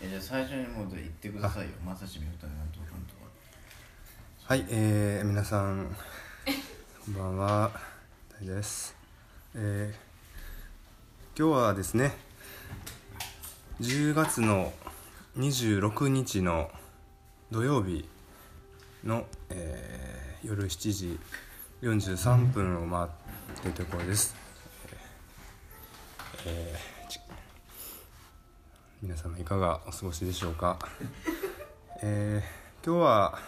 [0.00, 1.70] えじゃあ最初にもう言ってくださいよ。
[1.84, 3.22] まさしみ歌なんとかなんとか
[4.44, 5.96] はい、えー、皆さん
[7.04, 7.72] こんばんは。
[8.40, 8.94] 大です、
[9.56, 12.12] えー、今日はですね
[13.80, 14.72] 10月の
[15.36, 16.70] 26日の
[17.50, 18.08] 土曜日
[19.02, 21.18] の、えー、夜7時
[21.82, 24.36] 43分を回ってところです、
[26.46, 26.97] えーち
[29.00, 30.76] 皆様いかがお過ごしでしょうか、
[32.02, 33.38] えー、今日は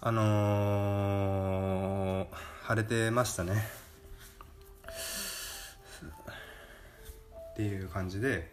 [0.00, 2.28] あのー、
[2.64, 3.68] 晴れてましたね。
[7.52, 8.50] っていう感じで。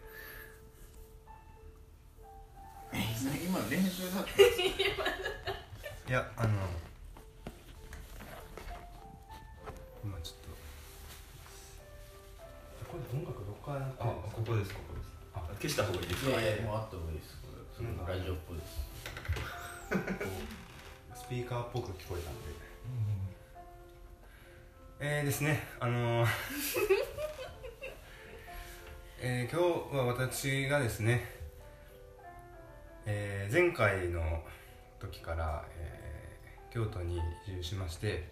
[2.92, 2.98] え
[3.44, 4.46] 今練習だったい
[6.12, 6.54] やあの
[10.04, 10.36] 今ちょっ
[12.84, 12.90] と。
[12.92, 14.04] これ音楽どっかあるんですか？
[14.04, 14.12] こ
[14.46, 14.84] こですここ。
[14.84, 14.87] ですあ
[15.60, 17.36] 消した方がいいですいかやいやもうあった方がいいです。
[17.76, 18.06] それうん。
[18.06, 18.88] ラジオっぽいです。
[21.24, 22.58] スピーカーっぽく聞こえたんで。
[25.00, 26.28] えーですねあのー
[29.20, 31.24] えー今日は私がですね、
[33.06, 34.42] えー前回の
[34.98, 38.28] 時から、えー京都に移住しまして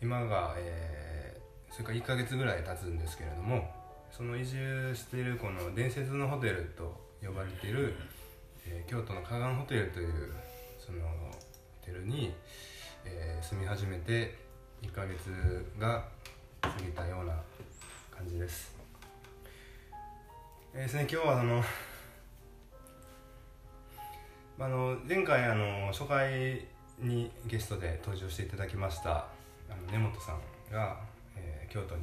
[0.00, 3.74] 今が、えーそれから1ヶ月ぐらい経つんですけれども
[4.14, 7.94] その移住しているこの伝説のホテルと呼ばれている、
[8.66, 10.30] えー京都の河岸ホテルという
[10.78, 11.30] そのホ
[11.82, 12.34] テルに、
[13.06, 14.36] えー住み始めて
[14.82, 16.04] 1ヶ月が
[16.60, 17.32] 過ぎたような
[18.14, 18.76] 感じです。
[20.74, 21.64] えーですね、今日はその
[24.58, 26.66] まああの前回あの初回
[26.98, 29.10] にゲストで登場していただきました
[29.70, 30.40] あの根本さん
[30.70, 30.98] が、
[31.34, 32.02] えー京都に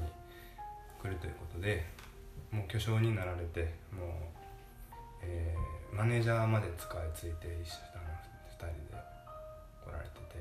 [1.02, 1.86] 来るということで
[2.52, 4.10] もう巨匠になられてもう、
[5.24, 8.04] えーマネージャーまで使いついて一緒あの
[8.48, 9.02] 2人で
[9.84, 10.38] 来られてて、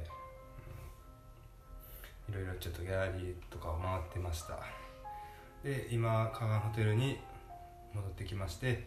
[2.28, 2.34] うん。
[2.34, 4.58] いろいろちょっとギャラリーとかを回ってました。
[5.64, 7.18] で今河岸ホテルに
[7.94, 8.86] 戻ってきまして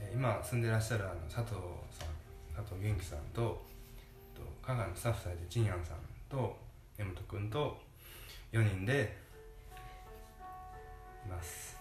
[0.00, 1.54] えー今住んでらっしゃるあの佐藤
[1.90, 2.08] さん
[2.54, 3.64] 佐藤元気さんと
[4.34, 5.96] と香川のスタッフさんでちんやんさん
[6.28, 6.56] と
[6.98, 7.78] 根本君と
[8.52, 9.16] 4人で
[11.24, 11.73] います。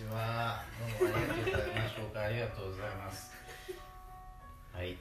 [0.00, 0.64] ちは
[0.96, 2.24] どうもありがとうございましょうか。
[2.24, 3.36] ありがとうございます。
[4.72, 4.96] はい。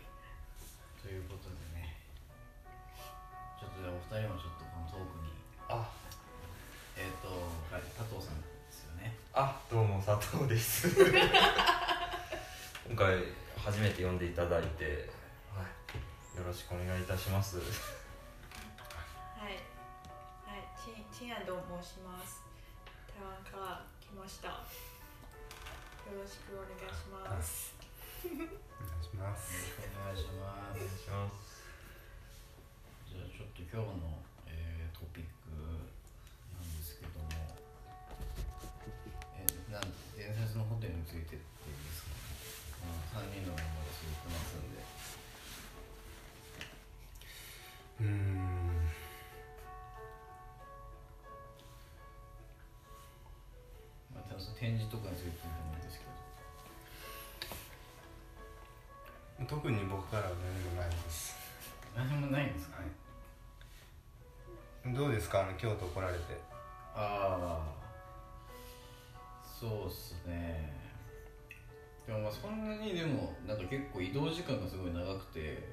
[0.99, 1.95] ということでね。
[3.55, 5.31] ちょっとじゃあお二人もちょっとこのトークに。
[5.71, 5.87] あ。
[6.99, 7.31] えっ、と
[7.71, 9.15] はい加藤さんですよね。
[9.31, 10.91] あどうも佐藤です。
[12.83, 13.23] 今回
[13.55, 15.07] 初めて呼んでいただいて、
[15.55, 17.55] はい、よろしくお願いいたします。
[17.55, 17.63] は
[19.47, 19.55] い、
[20.43, 22.43] はい、ちん、ちんやと申します。
[23.15, 24.88] 台湾から来ました。
[26.09, 27.77] よろしくお願いします。
[28.25, 29.77] お願いします。
[29.77, 31.61] お願いしまお願いすします
[33.13, 34.17] じゃあちょっと今日の、
[34.49, 37.29] えートピックなんですけども、
[39.37, 39.85] えーなん
[40.17, 42.17] 伝説のホテルについてっていいですか、
[42.89, 44.81] まあ、3人のメンバーでそう言ってますんで。
[48.01, 48.38] うーん
[54.59, 56.05] 展示とかについてでもいいですけ
[59.45, 59.47] ど。
[59.47, 61.35] 特に僕からは何もないです、
[61.95, 62.79] 何もないんですか、
[64.85, 65.43] どうですか？
[65.43, 66.37] あの京都来られて。
[66.93, 67.79] ああ。
[69.59, 70.73] そうっすね。
[72.05, 75.63] でもまあそんなにでもなんか結構移動時間がすごい長くて、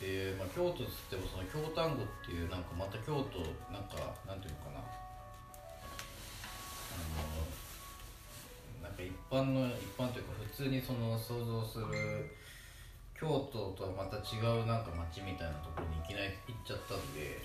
[0.00, 3.40] で、まあ、京都っつってもその京丹後っていうなんかまた京都
[3.72, 4.80] なんかなんていうのかな
[9.00, 12.28] か一般の一般というか普通にその想像する
[13.16, 17.40] 京都とはまた違うなんか街みたいなところにいきなり行っちゃったんで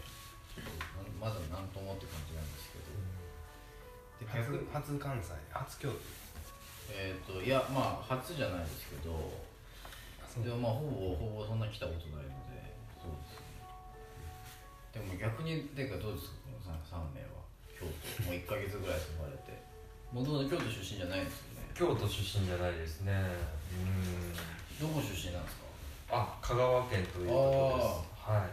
[1.20, 2.92] まだなんともって感じなんですけど。
[4.16, 6.00] で逆初初関西初京都？
[6.88, 9.12] えっ、といやまあ初じゃないですけど
[10.40, 13.60] でもまあほぼほぼそんな来たことないのでそうですね。
[14.96, 16.80] でも逆にていうかどうですかこの 3,
[17.12, 17.44] 名は？
[17.76, 18.32] 京都。
[18.32, 19.65] もう1か月ぐらい住まれて
[20.16, 21.68] もともと京都出身じゃないんですよね。
[21.76, 23.12] 京都出身じゃないですね。
[23.76, 24.88] うん。
[24.88, 25.56] どこ出身なんです
[26.08, 26.16] か？
[26.16, 27.84] あ香川県ということで
[28.24, 28.32] す。
[28.32, 28.48] はい。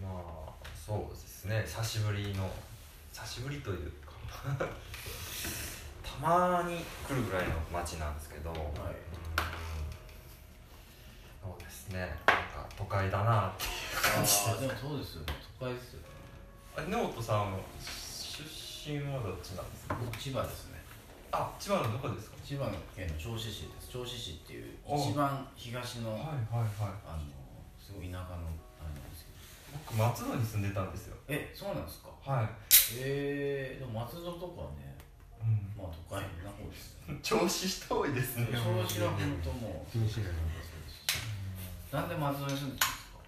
[0.00, 0.16] うんま
[0.48, 1.62] あそうですね。
[1.66, 2.48] 久しぶりの
[3.12, 4.12] 久しぶりというか。
[6.02, 8.58] たまに来るぐらいの町なんですけど、はい。
[11.42, 12.00] そうですね。
[12.26, 14.48] なんか都会だなっていうあ感じです。
[14.48, 15.34] あでもそうですよね。
[15.58, 16.06] 都会ですよね。
[16.78, 17.60] あ根本さん
[18.86, 19.98] 出身はどっちなんですか？
[19.98, 20.78] 僕千葉ですね。
[21.34, 22.38] あ千葉のどこですか？
[22.46, 23.90] 千葉県の銚子市です。
[23.90, 26.94] 銚子市っていうお一番東のはいはいはい。
[27.02, 27.26] あの
[27.82, 28.46] すごい田舎の
[28.78, 29.34] あれなんですけ
[29.74, 29.82] ど。
[29.90, 31.18] 僕松戸に住んでたんですよ。
[31.26, 32.14] えそうなんですか？
[32.22, 32.48] はい、
[33.02, 34.94] えー、でも松戸とかはね
[35.42, 37.18] うん、まあ都会な方ですよね。
[37.26, 38.46] 調子人多いですね。
[38.54, 39.90] 銚子は本当もう。
[39.90, 40.94] 気にしないそうで
[41.90, 41.90] す。
[41.90, 43.18] なんで松戸に住んでたんですか？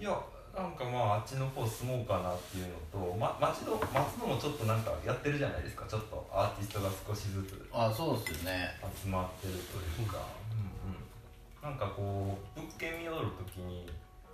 [0.00, 0.20] いや
[0.56, 5.84] なんかまああっちの方住もうかなっていうのと、ま、町戸松戸もちょっとなんかやってるじゃないですか。
[5.84, 8.72] ちょっとアーティストが少しずつあそうですよね。
[9.04, 13.86] 集まってるというか、うんうん、なんかこう物件見よる時に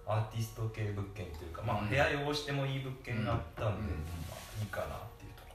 [0.06, 1.88] アーティスト系物件というか、まあ、うん。
[1.88, 3.98] 部屋汚してもいい物件があったんで、うん
[4.30, 5.54] まあ、いいかなっていうとこ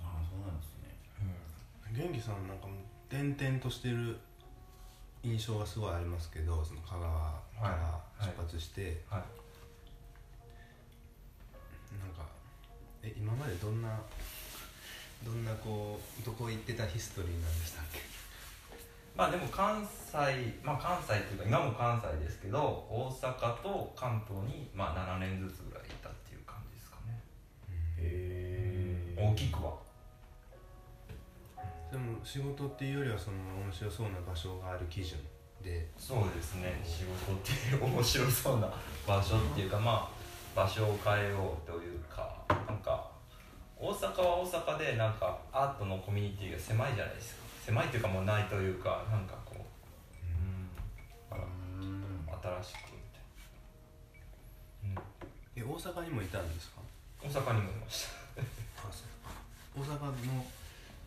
[0.00, 0.96] あそうなんですね。
[1.92, 2.76] ろで、元気さんなんかもう
[3.12, 4.16] 転々としてる
[5.22, 9.20] 印象がすごいありますけどその香川から出発して、はい。
[9.20, 9.45] なん
[13.02, 14.00] え今までどんな
[15.24, 18.00] どんなこうどこ行ってたヒストリーなんでしたっけ？
[19.16, 20.16] まあでも関西
[20.62, 22.58] まあ関西っていうか今も関西ですけど
[22.90, 27.22] 大阪と関東にまあ7年ずつぐらいいたっていう感じですかね。
[27.98, 29.74] へ大きくは。
[31.90, 35.18] でも仕事っていうよりはその面白そうな場所がある基準
[35.62, 35.88] で。
[35.96, 36.78] そうですね。
[36.84, 38.68] 仕事っていう面白そうな
[39.06, 40.16] 場所っていうかまあ
[40.54, 42.36] 場所を変えようというか
[42.76, 43.08] なんか
[43.80, 47.42] 大阪は大阪でなんかアートのコミュニティが狭いじゃないですか。
[47.64, 50.68] 狭いというかもうないというかなんかこううん
[51.30, 51.48] だからう
[51.80, 53.24] ん新しくみた
[54.92, 55.00] いな、
[55.56, 56.84] え大阪にもいたんですか？
[57.24, 58.12] うん、大阪にもいました。
[59.74, 60.44] 大阪の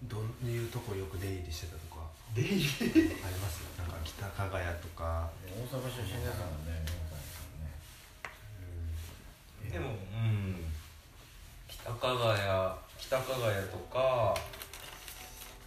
[0.03, 2.01] どういうとこよく出入りしてたとか？
[2.33, 2.65] 出入り？
[2.65, 3.61] あります？
[3.77, 6.81] なんか北加賀屋とか、大阪出身ですからね
[9.71, 10.65] でもうん
[11.83, 14.35] 北加賀屋北加賀屋とか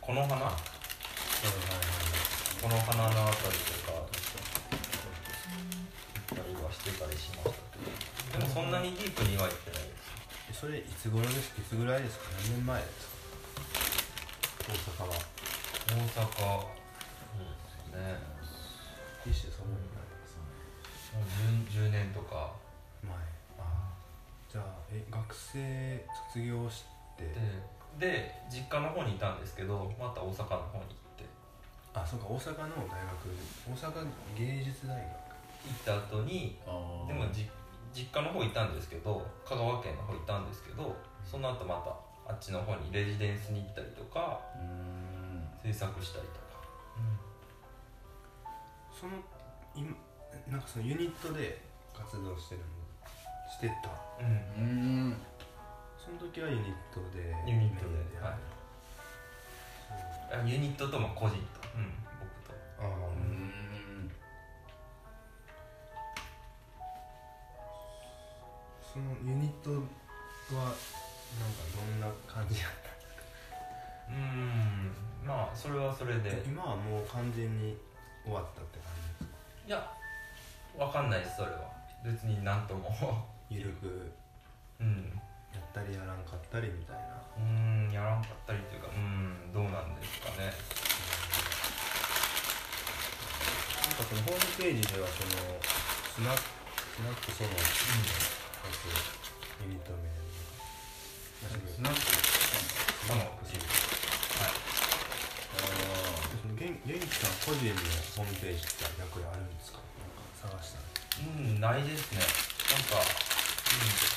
[0.00, 0.36] この花？
[2.62, 4.06] この花のあたりとか行
[6.30, 7.56] ったりはしてたりしました
[8.32, 8.38] けど。
[8.38, 10.02] でもそんなにディープには行ってないです。
[10.50, 11.52] えそれいつ頃です？
[11.58, 12.26] いつぐらいですか？
[12.46, 13.06] 何年前です
[14.98, 15.02] か？
[15.02, 15.10] 大阪。
[15.10, 15.14] は
[15.90, 16.30] 大阪。
[16.30, 16.70] そ
[17.42, 18.22] うですね。
[19.26, 19.76] 一種そのも
[21.18, 21.26] う
[21.70, 22.54] 10, 10年とか
[24.52, 26.84] じゃあえ学生卒業し
[27.16, 27.24] て？
[27.24, 31.24] でで実家の方にいたんですけどまた大阪の方に行って。
[31.94, 33.32] あそうか大阪の大学。
[33.64, 34.06] 大阪
[34.36, 35.08] 芸術大学。
[35.08, 37.08] 行った後にあー。
[37.08, 37.48] でもじ
[37.94, 41.76] 実家の方行ったんですけど香川県の方行ったんですけどその後ま
[42.26, 45.02] たあっちの方にレジデンスに行ったりとかうーん。
[45.62, 46.58] 制作したりとか、
[48.90, 49.12] その
[49.76, 49.94] 今
[50.50, 51.62] なんかそのユニットで
[51.94, 52.81] 活動してるの
[53.52, 53.90] してた。
[54.18, 54.64] うん。
[54.64, 55.16] うーん
[55.98, 57.20] その時はユニットで。
[57.46, 57.90] ユニットで。
[57.90, 58.36] メインやる
[60.42, 61.40] あユニットとまあ個人と、
[61.76, 62.54] うん、僕と。
[62.80, 64.10] ああ、うーん。
[68.80, 70.76] そのユニットはなんか
[71.76, 72.70] どんな感じやっ
[74.08, 75.26] うん。
[75.26, 77.76] まあそれはそれたで今はもう完全に
[78.24, 78.92] 終わったって感
[79.64, 79.90] じいや
[80.76, 81.72] わかんないですそれは。
[82.04, 82.90] 別になんとも
[83.52, 84.12] ゆるく
[84.80, 85.20] うん。
[85.52, 87.20] やったりやらんかったりみたいな。
[87.36, 90.48] うんやらんかったりというかうんどうなんですかね。
[90.48, 90.52] な
[93.92, 95.28] んかそのホームページではその
[95.60, 96.40] スナック
[96.96, 98.88] スナックそのやつ
[99.60, 100.08] ユニット名
[101.68, 102.00] スナック。
[102.00, 103.60] そのってい。
[103.60, 103.64] う
[106.40, 107.76] その元元気さん個人の
[108.16, 109.80] ホームページって逆にあるんですか？
[110.40, 110.84] なんか探したら
[111.20, 112.20] うんないですね。
[112.72, 113.04] なんか、うん、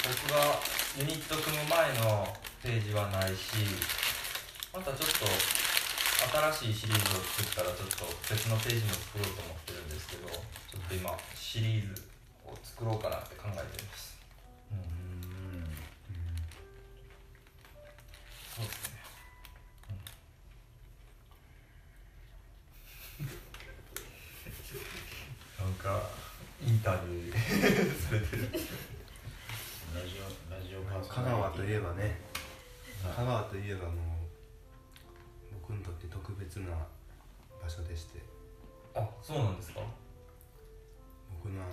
[0.03, 0.59] 僕が
[0.97, 2.27] ユニット組む前の
[2.61, 3.55] ページはないし
[4.73, 5.25] またちょっと
[6.51, 12.01] 新しいシリーズを作ったらちょっと別のページも作ろうと思ってるんですけどちょっと今シリーズ
[12.45, 14.19] を作ろうかなって考えてます。
[14.71, 14.79] うん。
[14.79, 15.75] うん。
[18.55, 18.99] そうですね、
[25.59, 25.73] なん。
[25.75, 26.09] か
[26.65, 27.35] インタビュー
[28.07, 28.49] されてる
[29.95, 32.19] ラジオラジオパーソ香川といえばね。
[33.03, 33.15] はい。
[33.15, 33.95] 香川といえばもう
[35.61, 36.67] 僕にとって特別な
[37.63, 38.19] 場所でして。
[38.93, 39.79] あそうなんですか？
[41.43, 41.71] 僕のあの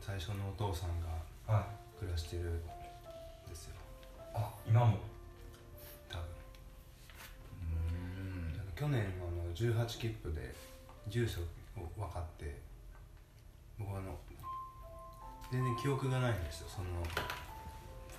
[0.00, 1.08] 最初のお父さんが
[1.54, 1.64] はい。
[2.00, 2.60] 暮らしてるん
[3.48, 3.74] ですよ。
[4.34, 4.96] あ今も？
[6.08, 6.24] 多分。
[6.24, 8.72] うーん。
[8.74, 10.54] 去年あの18切符で
[11.08, 11.40] 住所
[11.76, 12.56] を分かって
[13.78, 14.16] 僕あの
[15.52, 16.68] 全然記憶がないんですよ。
[16.74, 16.88] その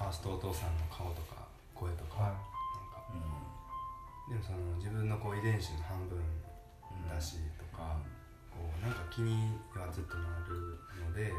[0.01, 1.45] ファーストお父さんの顔とか
[1.77, 3.05] 声とか、はなんか。
[3.13, 8.01] うでもその自分のこう遺伝子の半分んだしとか、
[8.49, 11.29] こうなんか気にはずっとなるので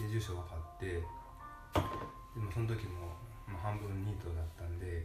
[0.00, 1.04] で住所分かって
[2.32, 3.12] でもその時も、
[3.44, 5.04] まあ、半分ニートだったんで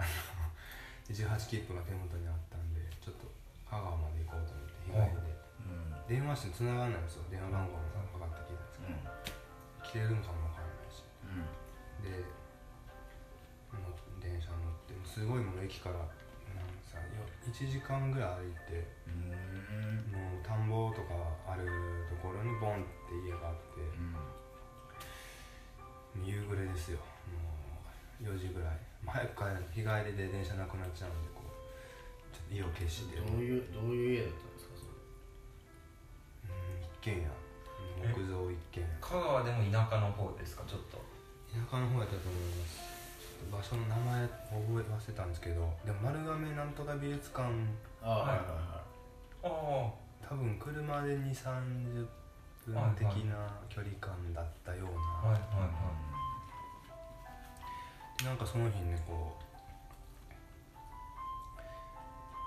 [0.00, 0.08] あの
[1.12, 3.28] 18切符が手元にあったんでちょっと
[3.68, 5.36] 香川まで行こうと思って日帰りで。
[5.68, 6.16] うん。
[6.16, 7.24] 電話して繋がらないんですよ。
[7.28, 10.48] 電話番号が分かって聞いたんですけど、来てるんかも
[12.02, 12.10] で
[13.74, 16.12] の電車乗ってすごいもう駅からなんか
[16.84, 17.04] さよ
[17.46, 20.12] 1時間ぐらい歩いてうん。
[20.12, 21.14] もう田んぼとか
[21.46, 21.66] ある
[22.08, 23.80] ところにボンって家があって
[26.16, 26.26] うん。
[26.26, 26.98] 夕暮れですよ。
[27.30, 27.78] も
[28.20, 28.78] う4時ぐらい。
[29.06, 29.62] 早く帰る。
[29.70, 31.48] 日帰りで電車なくなっちゃうんでこう
[32.34, 33.16] ちょっと意を決して。
[33.16, 34.84] どういうどういう家だったんですかそ
[36.50, 36.54] れ？
[36.54, 37.28] うん一軒家。
[38.14, 38.88] 木造一軒家。
[39.00, 40.98] 香川でも田舎の方ですかちょっと？
[41.52, 42.76] 田舎の方やったと思います。
[43.18, 44.36] ちょっと場所の名前覚
[44.80, 47.48] え忘れたんですけどでも丸亀なんとか美術館。
[48.02, 48.82] あはいは
[49.42, 49.46] あ
[50.28, 52.06] 多分車で2 3 0
[52.66, 54.90] 分的な距離感だったような、
[55.24, 55.46] あはいはいは
[58.24, 59.42] なんかその日ねこう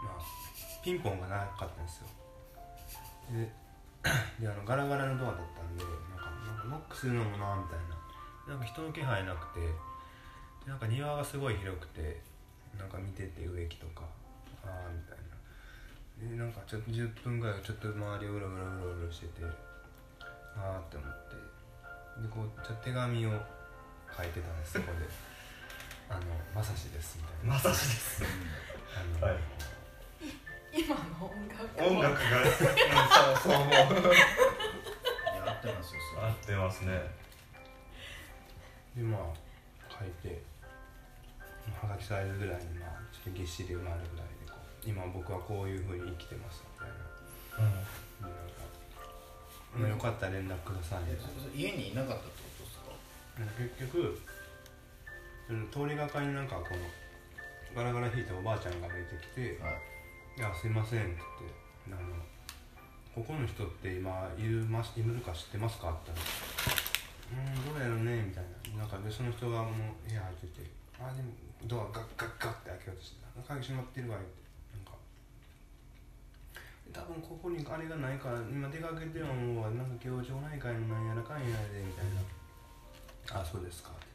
[0.06, 0.14] まあ
[0.84, 2.08] ピンポンがなかったんですよ。
[3.32, 3.50] で
[4.40, 7.96] であのガラガラのドアだったんでなんかなんかノックするのもなみたいな
[8.52, 9.72] なんか人の気配なくてで
[10.68, 12.20] なんか庭がすごい広くて
[12.78, 14.04] なんか見てて植木とか
[14.66, 15.32] ああみたいな。
[16.20, 18.60] でなんかちょっと10分ぐらいちょっと周りをうろうろう
[19.00, 19.46] ろうろしてて
[20.60, 21.40] ああって思って。
[22.22, 23.30] でこうちょっと手紙を
[24.12, 25.08] 書いてたんですそこで
[26.12, 26.22] 「あの
[26.54, 27.54] まさしです」みたいな。
[27.54, 28.24] まさしです。
[28.92, 29.40] あの、はい。
[30.74, 32.52] 今の音楽音楽が、 うん、
[33.40, 33.72] そうそう思う。
[33.72, 34.18] い
[35.38, 37.21] や合ってますよ合ってますね
[38.96, 39.22] でまあ
[39.90, 40.42] 書いて
[41.82, 47.66] はがきサイズぐらいにまあちょっとぎっしり埋まるぐらいでこう今僕はこういうふうに生きてますみたいな。
[47.68, 47.72] うん。
[48.22, 48.62] でなんか、
[49.78, 51.32] まあ、よかったら連絡くださいみたいな。
[51.56, 52.92] 家にいなかったってことですか？
[53.58, 54.22] 結局
[55.48, 56.82] その通りがかりになんかこの
[57.76, 59.80] ガラガラ引いたおばあちゃんが出てきてはい
[60.38, 61.16] 「いやすいません」って
[61.88, 62.16] 言ってあの
[63.16, 71.32] 「ここの人って今いるますいるか知ってますか?」って言ったら「うーんどうやろうね」みたいななんかでその人がもう部屋入ってて「あでも
[71.66, 74.42] ドアガッガッガッ」って開けようとして「鍵閉まってるわ」って。
[74.76, 74.92] なんか。
[76.92, 82.22] 多分ここにあれがないから今出かけてるのはなんか今日町内会のなんやらかんやでみたいな
[83.40, 84.12] 「あそうですか」って。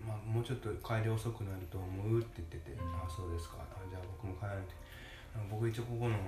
[0.00, 1.84] まあ、もうちょっと帰り遅くなると思
[2.16, 3.58] うって言ってて「うんあそうですか。
[3.60, 4.72] あじゃあ僕も帰らないと。
[5.34, 6.24] あの僕一応ここのあの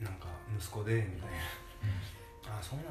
[0.00, 0.26] なんか
[0.58, 2.84] 息子でみたいな「あそうな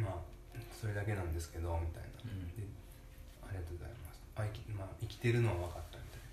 [0.00, 0.24] まあ
[0.72, 2.08] それだけなんですけどみたいな。
[2.24, 2.48] うん。
[2.56, 2.64] で
[3.44, 4.20] ありがとうございます。
[4.36, 6.24] あ生き,、まあ、生きてるのは分かったみたい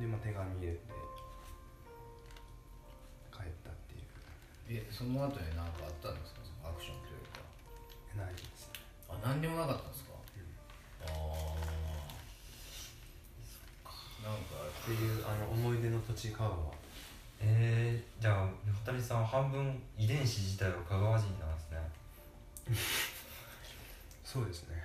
[0.00, 0.08] な。
[0.08, 0.78] で、まあ、手紙入れて
[3.30, 3.94] 帰ったって
[4.72, 4.80] いう。
[4.80, 6.40] えその後に何かあったんですか？
[6.42, 7.44] そのアクションというか。
[8.14, 8.70] ないです
[9.10, 11.10] あ何にもなかったんですか、あ
[13.84, 13.90] あ
[14.22, 16.54] なんかっていうあの思い出の土地香川。
[17.40, 21.53] えー、じゃあ中谷さんは半分遺伝子自体は香川人なん
[24.24, 24.82] そうですね。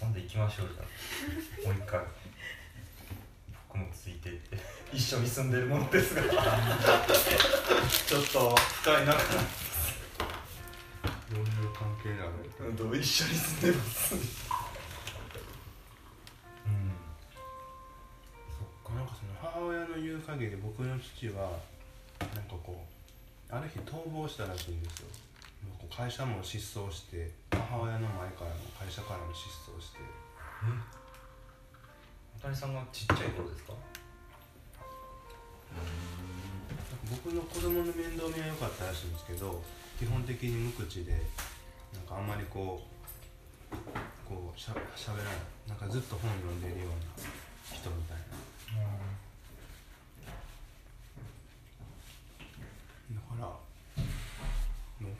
[0.00, 0.12] なん。
[0.12, 2.00] で行きましょうじゃあもう一回。
[3.68, 4.56] 僕もついてって。
[4.92, 6.22] 一緒に住んでるものですが。
[6.22, 9.34] ちょっと深い仲ど
[11.36, 12.76] ういう関係なの？
[12.76, 14.14] と一緒に住んでます？
[14.14, 14.20] うん。
[18.84, 21.58] そっなんかその母親の言う限り僕の父は
[22.20, 22.86] なんかこ
[23.50, 25.08] うある日逃亡したらしいんですよ
[25.90, 29.98] 会社も失踪して母親の前からも会社からも失踪して。
[32.38, 33.72] 中谷さんがちっちゃい頃ですか？
[37.10, 39.62] 僕の子供の面倒見は良かったらしいんですけど
[39.98, 41.12] 基本的に無口で
[41.92, 42.86] なんかあんまりこ
[43.72, 43.74] う
[44.28, 45.34] こうしゃしゃべらない。
[45.68, 46.94] なんかずっと本読んでるような
[47.76, 48.24] 人みたいな
[53.14, 53.48] だから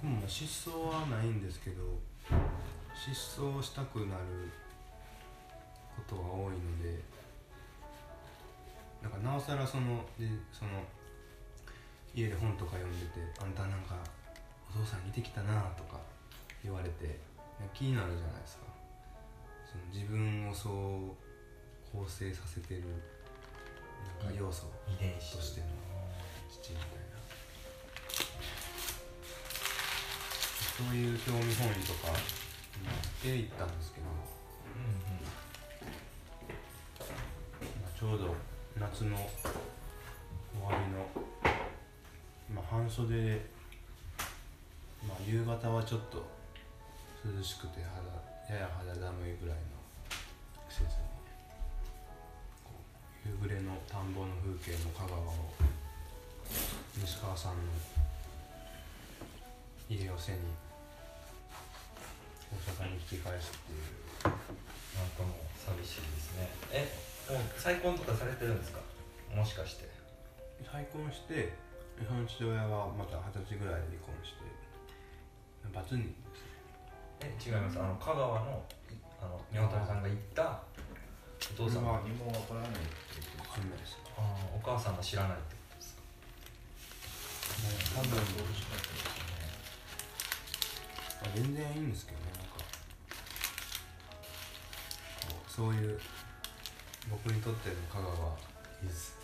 [0.00, 1.82] 僕もまあ失踪はないんですけど
[2.94, 4.48] 失踪したくなる
[5.96, 7.02] ことが多いので
[9.02, 10.70] なんかなおさらそのでその
[12.14, 13.96] 家で本とか読んでて「あんたなんか
[14.70, 15.98] お父さん似てきたな」とか
[16.62, 17.18] 言われて
[17.74, 18.62] 気になるじゃないですか。
[19.70, 22.84] その自分をそう構成させてる
[24.22, 25.66] なんか要素遺伝子としての。
[26.48, 27.07] 父みたいな
[30.78, 32.14] そういう興味本位とか
[33.24, 34.06] で行ったんですけど、
[37.82, 38.32] まあちょうど
[38.78, 39.26] 夏の終
[40.62, 41.04] わりの、
[42.54, 43.44] まあ、半袖で、
[45.08, 46.24] まあ、夕方はちょっと
[47.26, 49.62] 涼しくて肌やや肌寒いぐらいの
[50.70, 50.90] 季節に
[53.26, 55.50] 夕暮れの田んぼの風景の香川を
[56.96, 57.58] 西川さんの
[59.90, 60.38] 家を背に
[62.50, 63.82] 大阪に引き返すっていう
[64.24, 66.48] なんかもう寂しいですね。
[66.72, 66.88] え
[67.32, 68.80] もう再婚とかされてるんですか？
[69.34, 69.88] もしかして。
[70.64, 71.52] 再婚して
[72.06, 74.42] その父親はまた二十歳ぐらいで離婚して
[75.72, 77.30] バツ人ですね。
[77.30, 77.78] え違います。
[77.78, 78.64] あの香川の
[79.20, 80.62] あの宮本さんが行った
[81.58, 82.78] お父さんまあ何もわからないって
[83.18, 86.02] 言って分かんないですあーお母さんが知らないってことですか？
[87.98, 89.18] 多分どうしかったですね。
[91.22, 92.37] まあ全然いいんですけどね
[95.58, 95.98] そういう
[97.10, 98.36] 僕にとっての香川は
[98.80, 99.16] いいです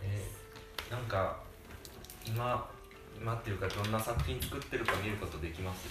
[0.00, 1.38] えーなんか
[2.24, 2.70] 今
[3.20, 5.88] 今っていうかどんな作品作ってるか見ることできます？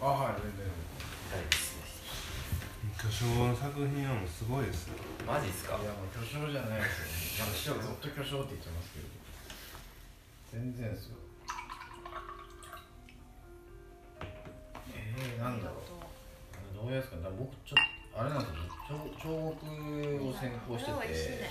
[0.00, 0.64] あはい全然。
[0.64, 1.76] 見たいです
[2.96, 4.94] 巨匠の作品はもうすごいですよ。
[5.28, 5.76] マジっすか？
[5.76, 9.25] いやもう巨匠じゃないですよなんか師匠ずっと巨匠って言ってますけど
[10.56, 11.16] 全然ですよ
[14.88, 16.86] えー、なんだろう。
[16.86, 17.28] どうやつかな。
[17.30, 18.56] 僕ちょっとあれなんですよ。
[18.88, 19.66] 彫彫刻
[20.28, 21.44] を専攻してて。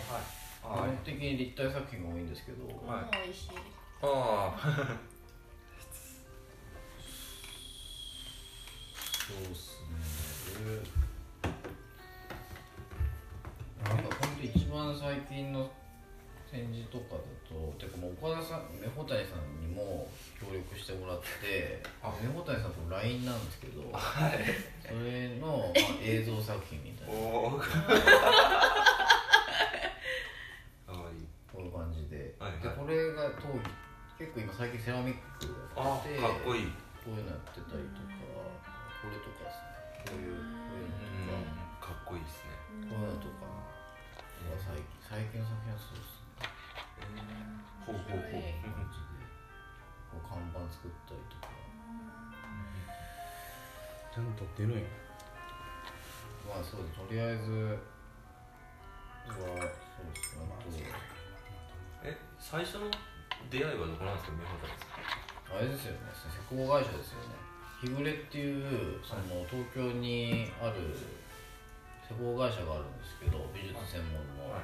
[0.63, 0.89] 基はい。
[0.89, 3.05] 本的に立体作品が多いんですけど、はい。
[4.01, 4.59] ああ
[9.27, 9.81] そうっす
[10.63, 10.81] ね。
[13.83, 15.69] なんか本当一番最近の
[16.55, 20.07] 展示とかだとてかもう岡田さん目穂谷さんにも
[20.39, 24.39] 協力してもらってあ目穂谷さんと LINE なんですけど はい。
[24.79, 27.13] それの、まあ、映像作品みたいな。
[27.13, 27.59] お
[31.51, 32.61] こういう感じで,、はいはい。
[32.61, 33.59] でこれが当時
[34.19, 36.71] 結構今最近セラミックあやっててかっこいい。
[37.03, 38.15] こういうのやってたりとか
[39.03, 40.07] これとかですね。
[40.07, 40.43] こういうこ
[40.75, 41.27] ういううん。
[41.27, 41.35] の
[41.79, 42.55] とか、かっこいいですね。
[42.89, 46.14] こういうのとかが最近最近の作品はそうですね
[47.85, 48.31] ほうほうほう。
[48.31, 49.21] こういう感じで
[50.11, 51.53] こう看板作ったりとか。
[54.15, 54.87] ちゃんと撮ってるんや
[56.47, 57.77] まあそうですとりあえず
[59.27, 60.47] はそうですね。
[60.47, 60.71] あと
[62.07, 62.87] え最初の
[63.51, 64.39] 出会いはどこなんですか？
[64.39, 65.03] 宮本ですか
[65.51, 66.15] あれですよね。
[66.15, 67.35] 施工会社ですよね。
[67.83, 70.95] 日暮れっていうその東京にある
[72.07, 74.63] 施工会社があるんですけど美術専門の、は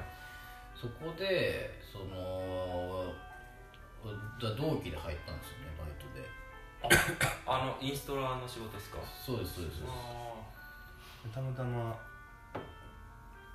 [0.82, 3.14] そこでその
[4.42, 6.26] だ同期で入ったんですよねバイトで。
[7.46, 8.98] あのインストラの仕事ですか？
[9.24, 9.78] そうですそうです。
[9.78, 9.94] そうです
[11.30, 11.96] あたまたま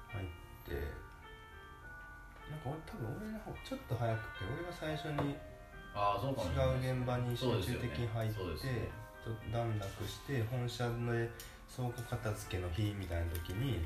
[0.07, 0.25] 入っ
[0.63, 0.71] て
[2.47, 5.35] なんか俺多分俺の方ちょっと早くて俺が最初に
[5.93, 8.87] ああそうか違う現場に集中的に入って、ね。
[9.19, 10.95] ちょっと段落して本社で
[11.75, 13.83] 倉庫片付けの日みたいな時に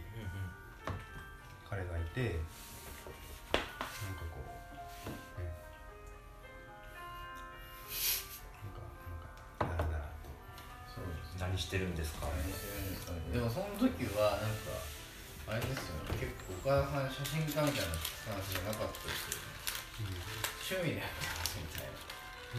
[1.68, 2.38] 彼がいて
[4.06, 5.52] なんかこうね
[8.58, 8.82] なんか
[9.60, 10.30] なんかダラダラと
[10.90, 14.82] そうです何してるんですか何してるんですかねでもその時はなんか
[15.52, 19.52] あれですよね結構岡田さん写真家みたいなスタンスじゃなかったですよね
[20.72, 22.02] 趣味でやってますみたいな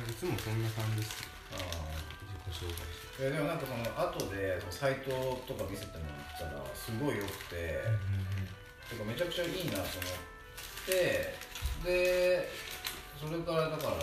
[0.05, 1.97] いつもそんな感じですよああ
[2.53, 5.11] 自己紹介していやでもなんかその後でそのサイト
[5.45, 7.81] とか見せてもらったらすごい良くて、
[8.89, 10.32] てかめちゃくちゃいいなと思っ
[10.87, 11.35] て
[11.85, 12.49] で
[13.19, 14.03] それからだから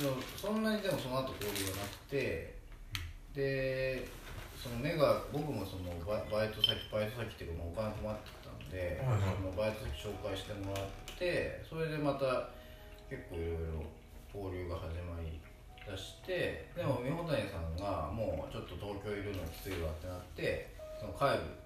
[0.00, 2.54] でもそんなにでもその後交流がなくて
[3.34, 4.08] で
[4.56, 9.36] その目が僕もそのババイト先バイト先っていうかもうお金困ってたんで、はいはい。
[9.36, 10.86] そのバイト先紹介してもらっ
[11.18, 12.48] てそれでまた
[13.10, 13.84] 結構いろいろ
[14.32, 15.40] 交流が始まり
[15.84, 21.61] だしてでも美穂谷さんがもうちょっと東京いるのきついわってなってその帰る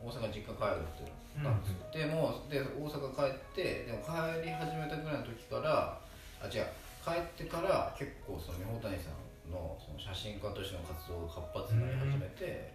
[0.00, 1.04] 大阪実家帰るって
[1.40, 6.00] なったんですよ、でもで大阪帰ってでも帰り始めたぐらいの時から
[6.40, 6.66] あ違う
[7.04, 12.72] 帰ってから結構その美穂谷さんのその写真家としての活動が活発になり始めて、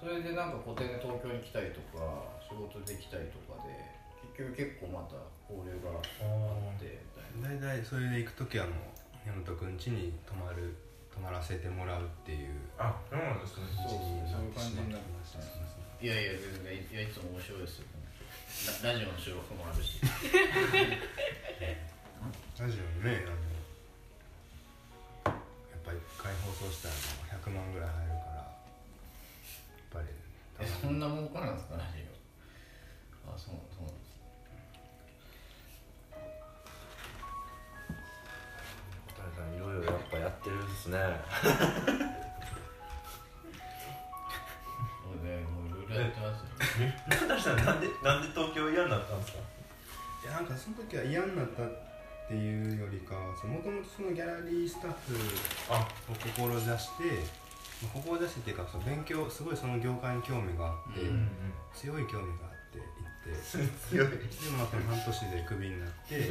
[0.00, 3.70] それでなんか個展で東京に来たりとか仕事できたりとかで
[4.34, 5.16] 結局結構また
[5.46, 7.60] 交流があってみたいな。
[7.60, 8.92] 大体それで行く時はもう
[9.24, 10.74] 大和くん家に泊まる
[11.14, 13.68] 泊まらせてもらうっていうあそうなんですね。
[13.76, 17.86] そうにそういう感じになってりましたしまったいやいや全然いやいつも面白いですよ。
[18.82, 20.00] ララジオの収録もあるし。
[22.58, 23.22] ラジオね
[25.24, 25.38] あのや
[25.78, 26.94] っぱり一回放送したら
[27.40, 28.46] 100万ぐらい入るからやっ
[29.90, 30.06] ぱり
[30.60, 32.02] えそんな儲かるんですかラジ
[33.26, 33.32] オ？
[33.32, 34.12] あそうそうなんです。
[39.56, 40.98] いろいろやっぱやってるんですね
[45.92, 47.56] ねもういろいろやってますよ。
[47.56, 49.38] さんなんでなんで東京嫌になったんですか？
[50.22, 51.66] いやなんかその時は嫌になったっ
[52.28, 55.16] ていうよりかはもともとそのギャラリースタッフ
[55.68, 56.30] あを志
[56.84, 57.04] して
[57.82, 61.28] まあ志してっていうかその勉強すごいその業界に興味があって、うん
[61.74, 63.42] 強い興味があって行って。
[63.90, 64.14] 強いで
[64.56, 66.18] まあその半年でクビになって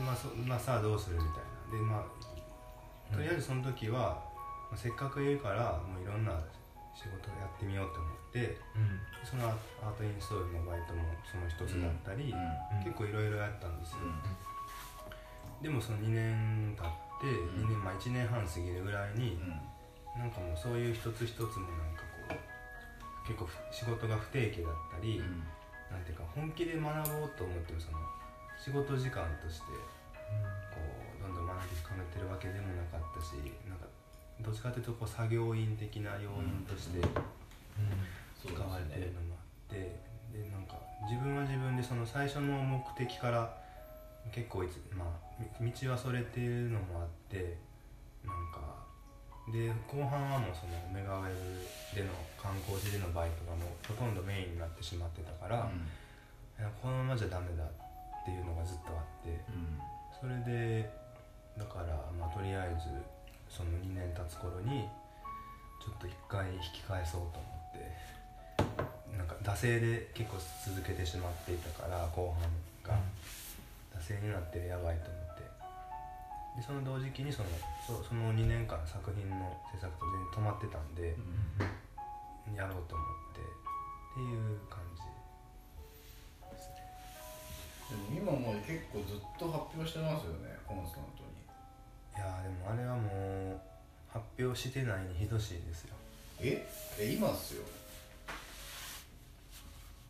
[0.00, 1.28] まあそまあ、さあどうするみたい
[1.70, 1.78] な。
[1.78, 4.22] でまあとりあえずその時は、
[4.70, 6.32] まあ、せっかくいるからもういろんな
[6.94, 8.19] 仕事をやってみようと思ってうん
[9.24, 12.36] そのアートインストールのバイトもその一つだったり、う
[12.80, 12.84] ん。
[12.84, 13.98] 結構いろいろやったんですよ、
[15.62, 16.90] でもその2年経っ
[17.20, 17.66] てうん。
[17.66, 20.20] 2年、まあ、1年半過ぎるぐらいにうん。
[20.20, 25.44] なんかもうそういう一つ一つもなんかこう結構ふ仕事が不定期だったり、うん。
[25.90, 27.98] なんていうか本気で学ぼうと思ってもその
[28.54, 29.66] 仕事時間として
[30.70, 30.78] こ
[31.18, 33.34] うどんどん学び深めてるわけでもなかったし
[33.66, 33.86] なんか
[34.40, 37.12] どっちかというとこう作業員的な要因としてそう
[38.46, 40.00] 使われてるのもあって
[40.32, 43.56] でなんか自分は自分でその最初の目的から
[44.32, 45.08] 結構いつ、まあ、
[45.60, 47.56] み道はそれてるのもあって
[48.24, 48.80] なんか
[49.52, 51.34] で後半はもうそのメガウェル
[51.96, 55.70] での観光地でのバイトがもうほとんどメインになってしまってたから、
[56.58, 59.80] いやこのままじゃダメだっていうのがずっとあってうん
[60.20, 60.90] それで
[61.56, 62.92] だからまあとりあえず
[63.48, 64.86] その2年経つ頃に
[65.80, 67.90] ちょっと一回引き返そうと思って
[69.20, 72.96] なんか惰性で結構続けてしまっていたから後半が。
[73.92, 75.44] 惰性になってやばいと思って。
[76.56, 77.48] でその同時期にその
[77.86, 81.14] そその2年間作品の制作と全然止まってたんで
[82.56, 83.44] やろうと思って。
[83.44, 85.04] っていう感じ
[86.56, 86.80] ですね。
[87.92, 91.44] でも今もう結構ずっと発表してますよねコンスタントに。
[92.16, 93.60] いやーでもあれはもう
[94.08, 95.94] 発表してないに等しいですよ。
[96.40, 96.66] え？
[96.98, 97.62] え今っすよ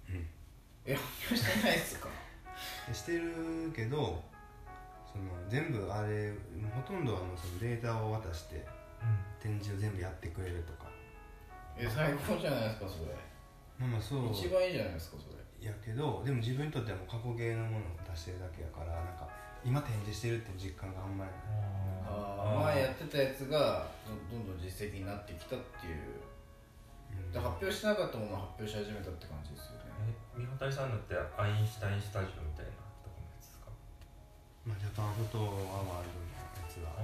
[0.09, 0.27] うん
[0.87, 2.09] え発表してないっすか？
[2.89, 4.23] でしてるけど
[5.11, 6.33] その全部あれ
[6.75, 8.67] ほとんどはもうそのデータを渡して
[9.43, 10.89] 展示を全部やってくれるとか。
[11.77, 13.15] え最高じゃないですかそれ。
[13.79, 14.33] まあまあそう。
[14.33, 15.41] 一番いいじゃないですかそれ。
[15.67, 19.29] やけどでも自分にとってはもう過去形のものを出してるだけやからなんか
[19.65, 21.41] 今展示してるっていう実感があんまりない。
[22.09, 25.97] ああ前やってたやつがどどんどん実績になってきたっていう。
[27.13, 27.33] うん。
[27.33, 29.70] で発表しなかったものを発表し始めたって感じです
[30.37, 32.73] 三畑さんのってアインシュタインスタジオみたいな
[33.05, 33.69] とこのやつですか？
[34.65, 36.97] まあ、ジャパンフォトアワードのやつは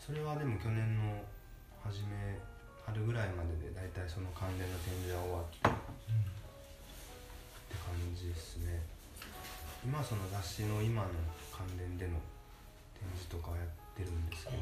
[0.00, 1.20] それはでも去年の
[1.84, 2.40] 初め
[2.88, 5.72] 春ぐらいまでで大体その関連の展示は終わってっ
[7.68, 8.80] て感じですね。
[9.84, 11.12] 今はその雑誌の今の
[11.52, 12.16] 関連での
[12.96, 14.58] 展示とかはやってるんですけど。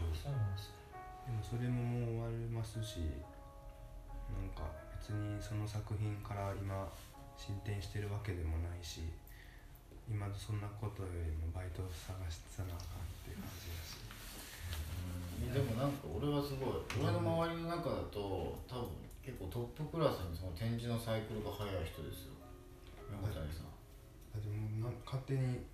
[1.26, 3.02] でもそれももう終わりますし
[4.30, 4.62] なんか
[4.94, 6.87] 別にその作品から今
[7.37, 9.01] 進展してるわけでもないし
[10.09, 13.99] 今そんなことよりもバイトを探してたなあかんっていう感じだし。
[15.37, 17.03] でもなんか俺はすごい。
[17.03, 18.88] 俺の周りの中だと多分
[19.20, 22.38] 結構トップクラスにその展示のサイクルが早い人ですよ。
[23.11, 23.75] 山谷さん。
[24.33, 25.66] だってもうなん勝手に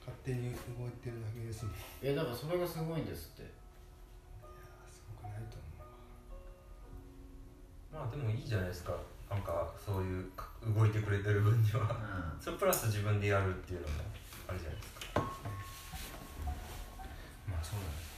[0.00, 1.74] 勝手に動いてるだけですもん。
[1.74, 3.42] いいやだからそれがすごいんですって。
[3.42, 3.50] や
[4.86, 5.66] すごくないと思
[7.92, 7.98] う。
[7.98, 8.94] わまあでもいいじゃないですか
[9.30, 11.94] なんかそういうか動いてくれてる分には
[12.40, 13.94] それプラス自分でやるっていうのも
[14.48, 15.20] あるじゃないですか。
[17.46, 18.08] まあそうだね。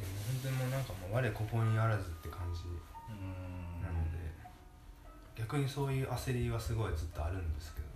[0.00, 3.82] でも本当にもうなんかもう我ここにあらずって感じうん。
[3.82, 4.18] なので、
[5.36, 7.88] 逆にそういう焦りはすごいずっとあるんですけど。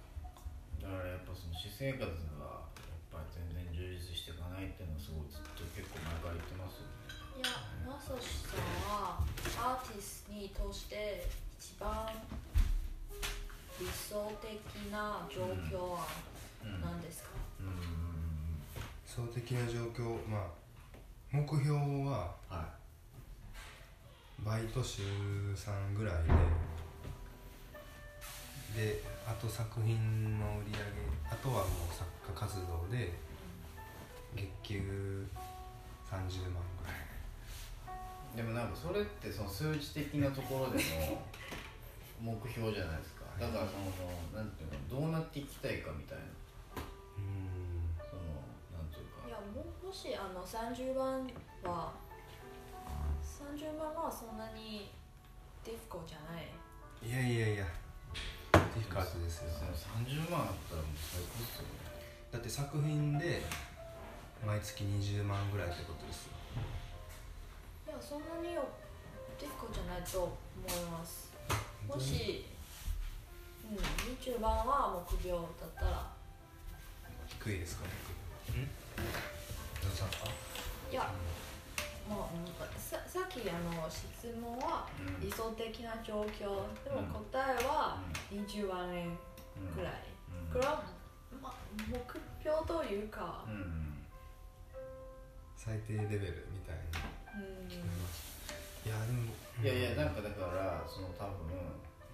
[0.89, 2.17] だからやっぱその私生活がやっ
[3.13, 6.95] ぱり全然充実していかないっていうのはすごいずっと結構前から言ってますよね。
[7.35, 7.51] いや
[7.85, 9.21] マサシさんは
[9.59, 11.44] アーティストに通して一
[11.85, 12.09] 番
[13.79, 14.49] 理想的
[14.91, 16.07] な状況は
[16.81, 17.29] 何ですか、
[17.61, 17.69] うん。
[17.69, 20.41] 理想的な状況まあ
[21.31, 21.69] 目標
[22.09, 22.65] はは
[24.39, 25.03] バイト週
[25.55, 26.15] 3ぐらい
[28.77, 30.83] でであと作品の売り上げ
[31.31, 33.13] あとはもう作家活動で
[34.35, 35.45] 月給30
[36.15, 37.05] 30万ぐらい。
[38.37, 41.23] でもなんかそれってその数値的なところでの
[42.25, 43.29] 目標じゃないですか。
[43.37, 43.93] だからその
[44.33, 46.25] なんていうのどうなっていきたいかみたいな。
[47.21, 48.41] うんその
[48.73, 49.29] なんていうか。
[49.29, 51.29] いやももしあの30番
[51.69, 51.93] は
[53.21, 54.89] 30番はそんなに
[55.61, 56.49] ディフコじゃない。
[57.05, 57.67] いやいやいや。
[58.57, 59.53] ディフカートですよ。
[59.53, 61.85] その30万あったらもう最高っすよね。
[62.33, 63.43] だって作品で
[64.47, 66.33] 毎月20万ぐらいってことですよ。
[67.87, 71.34] いやそんなにディフコじゃないと思います
[71.89, 72.45] もし、
[73.71, 73.79] うん、
[74.15, 76.11] 20番は目標だったら。
[77.41, 77.89] 低いですかど
[79.89, 80.31] うしたんですか？
[80.91, 81.11] いや
[82.09, 82.35] もう
[82.79, 84.05] ささっきあの質
[84.41, 86.67] 問はうん理想的な状況。
[86.85, 87.99] でもうん答えは
[88.31, 89.13] 20万円う
[89.65, 89.93] んくらい、
[90.47, 90.53] うん。
[90.53, 90.83] これは、
[91.43, 91.55] ま、
[91.89, 91.99] 目
[92.43, 93.45] 標というか。
[93.49, 94.07] う、ん。
[95.57, 97.01] 最低レベルみたいな。
[97.41, 97.45] うん。
[97.69, 98.35] 聞こえます。
[98.87, 101.55] いやでもいやいやなんかだからその多分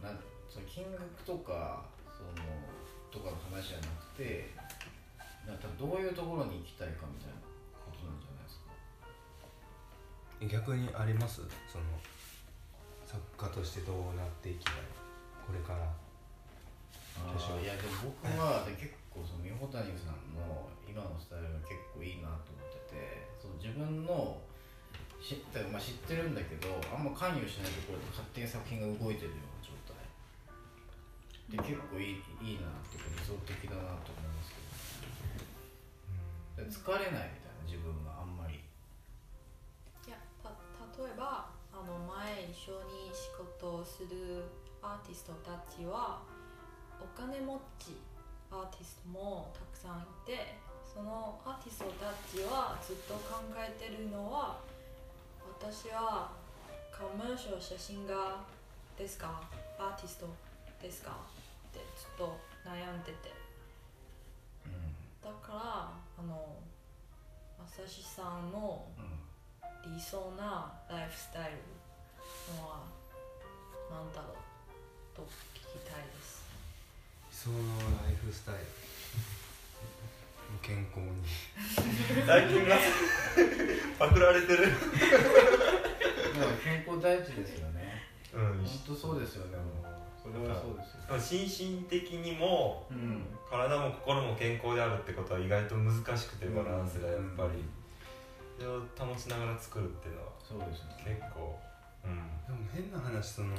[0.02, 2.30] なんその金額とかその
[3.10, 4.50] とかの話じゃなくて
[5.46, 7.40] なんかどういうところに行きたいかみたいな
[7.80, 8.70] ことなんじゃないですか。
[10.46, 11.42] 逆にあります？
[11.66, 11.84] その
[13.08, 14.74] 作家としてどうなっていきたい？
[15.46, 15.88] これから。
[17.20, 24.40] あーいやでも僕は で結構その美穂谷さんの今のスタイルが結構いいなと思っててその自分の
[25.20, 30.00] しだからまあ知ってるんだけどあんま関与しないところで勝手に作品が動いてるような状態。
[31.52, 34.56] で結構いいいいなっていうか理想的だなと思います
[36.56, 36.64] けど。
[36.64, 38.64] で疲れないみたいな自分があんまり。
[40.08, 40.50] いやた
[40.96, 44.48] 例えばあの前一緒に仕事をする
[44.80, 46.24] アーティストたちは
[47.00, 47.96] お金持ち
[48.50, 54.58] アーティストもたくさんいてそのアーティストたちはずっと考えてるのは
[55.60, 56.32] 私は
[56.90, 58.14] コマーシャル写真家
[58.96, 59.42] ですか
[59.78, 60.26] アーティスト
[60.80, 61.10] ですか？
[61.70, 63.30] ってずっと悩んでて。
[64.64, 64.72] うん。
[65.22, 66.56] だからあの
[67.58, 69.20] まさしさんのうん。
[69.94, 71.56] 理想なライフスタイル
[72.56, 72.84] のは
[73.90, 75.16] 何だろう？
[75.16, 75.22] と
[75.54, 76.44] 聞きたいです。
[77.30, 77.56] 理想の
[78.04, 78.60] ライフスタイル
[80.62, 81.22] 健康に。
[82.26, 82.76] 最近が
[83.98, 84.68] パクられてる。
[86.64, 88.02] 健康第一ですよね。
[88.34, 88.42] うん。
[88.42, 89.56] 本当そうですよね。
[89.56, 89.86] もう
[90.22, 91.46] それはそうですよ。
[91.48, 93.26] 心身的にもうん。
[93.50, 97.64] 体も心も健康であるってことは意外と難しくてバランスがやっぱり、
[98.56, 101.18] それを保ちながら作るっていうのはそうですね。
[101.18, 101.58] 結構
[102.04, 102.16] うん。
[102.46, 103.56] でも変な話その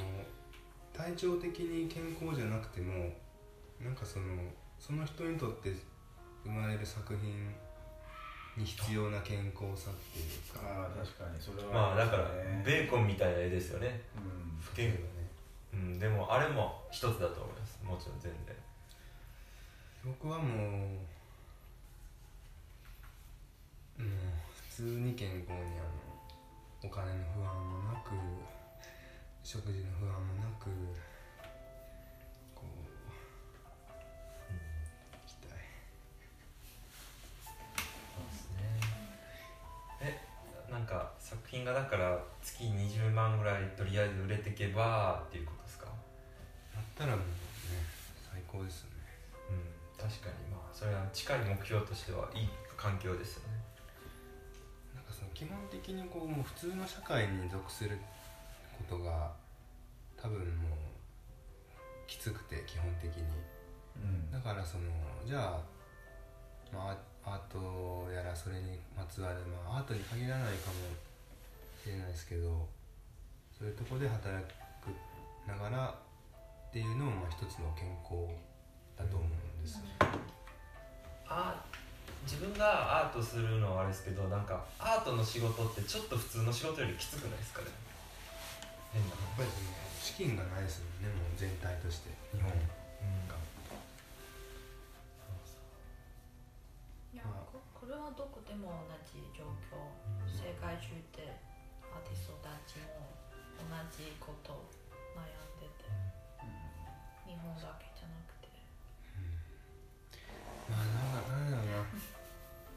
[0.92, 3.12] 体調的に健康じゃなくても
[3.80, 4.26] なんかその
[4.78, 5.72] その人にとって
[6.44, 7.54] 生まれる作品
[8.56, 10.60] に必要な健康さっていうか。
[10.66, 11.40] ああ確かに。
[11.40, 14.02] それはまあだからねベーコンみたいな絵ですよね。
[14.16, 14.60] うん。
[14.60, 15.00] 不健康
[15.72, 17.80] うんでもあれも一つだと思います。
[17.82, 18.54] もちろん全然。
[20.04, 20.96] 僕はもうも
[23.98, 24.02] う
[24.68, 25.88] 普通に健康にあの
[26.84, 28.10] お金の不安もなく
[29.42, 30.48] 食事の不安もな
[41.62, 45.86] 品がだから月20万ぐらいとりあえず売れてけばっていうことですか？
[46.74, 47.24] なったらもうね
[48.30, 48.96] 最高ですよね。
[49.50, 50.50] うん確かに。
[50.50, 53.54] まあそれは近い目標としてはいい環境ですよね。
[54.94, 57.96] なんかその基本的にこうもう普通の社会に属する
[58.88, 59.30] ことが
[60.20, 60.78] 多分もう
[62.08, 63.22] きつくて基本的に。
[64.02, 64.30] うん。
[64.32, 64.84] だからその
[65.24, 65.60] じゃあ、
[66.74, 70.90] まあ、アートやらそれにまつわる、まあ、アートに限らないかも
[71.82, 72.68] しれないですけど
[73.50, 74.38] そういうとこで働
[74.78, 74.94] く
[75.48, 78.30] ながらっていうのもまあ一つの健康
[78.94, 79.82] だと思うんです、
[81.26, 81.58] あ
[82.22, 87.66] 自分がアートするのはあれですけどなんかアートの仕事ってちょっと普通の仕事よりきつくないですかね？
[88.92, 92.14] 変なやっぱりその資金がないですもんねもう全体として。
[92.30, 92.56] 日本が、
[97.10, 97.50] いやまあ。
[97.50, 99.82] ここれはどこでも同じ状況。
[100.30, 101.34] 世界中で
[101.92, 103.12] アーティストたちも
[103.60, 104.64] 同じこと
[105.14, 105.86] 悩んでて
[107.28, 108.48] 日本だけじゃなくて。
[110.68, 111.92] まあなんかなんだろうな。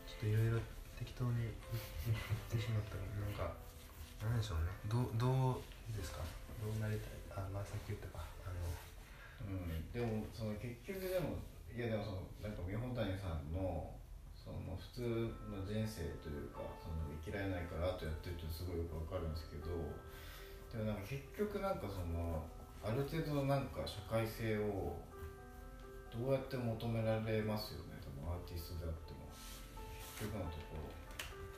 [0.06, 0.60] ちょっといろいろ
[0.99, 1.51] 適当に
[2.08, 2.19] 言っ
[2.51, 3.56] てしまったけどなんか
[4.23, 4.71] なんでしょうね。
[4.88, 6.23] どうどうですか？
[6.60, 7.12] どうなりたい？
[7.36, 8.23] あまあさっき言ったか。
[8.47, 8.67] あの
[9.45, 11.38] うん、でもその結局でも
[11.75, 13.91] いやでもそのなんか美穂谷さんの
[14.45, 19.73] その普通の人生というかその生きられれないからアートやってるとすごいよくわかるんですけど
[20.71, 22.45] でもなんか結局なんかその
[22.86, 25.01] ある程度のなんか社会性を
[26.13, 27.97] どうやって求められますよね？
[27.99, 29.25] 多分アーティストであっても。
[30.15, 30.77] 結局のとこ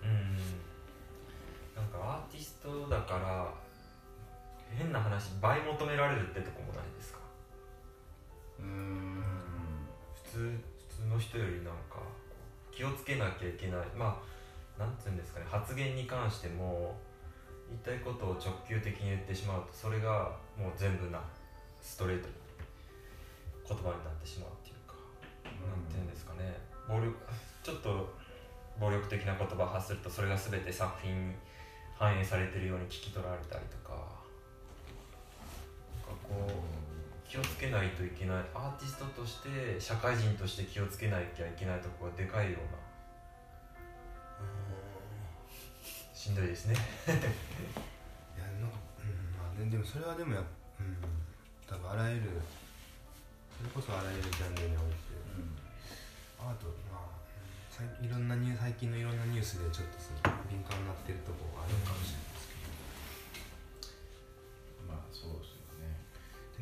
[0.01, 0.39] ろうん。
[1.75, 3.53] なんかアーティストだから
[4.71, 7.19] 変な話倍求められるってとこもないですか？
[8.59, 9.21] うーん。
[10.25, 10.57] 普通
[10.89, 12.01] 普通の人よりなんか
[12.77, 13.79] 気をつけなきゃいけない。
[13.97, 14.21] ま
[14.77, 15.47] あなんていうんですかね。
[15.49, 16.95] 発言に関しても
[17.67, 21.19] 言いたいことを直球的に言ってしまうとそれがもう全部な
[21.81, 22.33] ストレートに
[23.67, 24.93] 言葉になってしまうっていうか、
[25.43, 26.55] なんていうんですかね。
[26.87, 27.17] 暴力
[27.63, 28.13] ちょっと
[28.79, 31.35] 暴力的な言葉を発するとそれが全て作品に
[31.97, 33.97] 反映されてるように聞き取られたりとか。
[36.05, 36.86] なんかこう
[37.29, 38.37] 気をつけないといけない。
[38.55, 42.77] アーティストとして社会人として気をつけなきゃいけないとこがでかいような。
[46.13, 46.75] しんどいですね。
[47.07, 47.09] い
[48.39, 50.39] やなんかうんまあねでもそれはでもや
[50.79, 50.97] うん
[51.67, 52.29] 多分あらゆる
[53.57, 54.95] それこそあらゆるジャンルにおいて
[56.39, 62.21] アートまあいろんなニュー最近のいろんなニュースでちょっとその敏感になってるとこがあるかもしれない。
[62.21, 62.26] です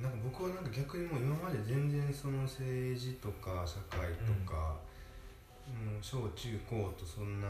[0.02, 4.76] なんか僕はなんか逆にもう今まで全然その政治とか社会とか、
[5.72, 7.48] もう小中高とそんな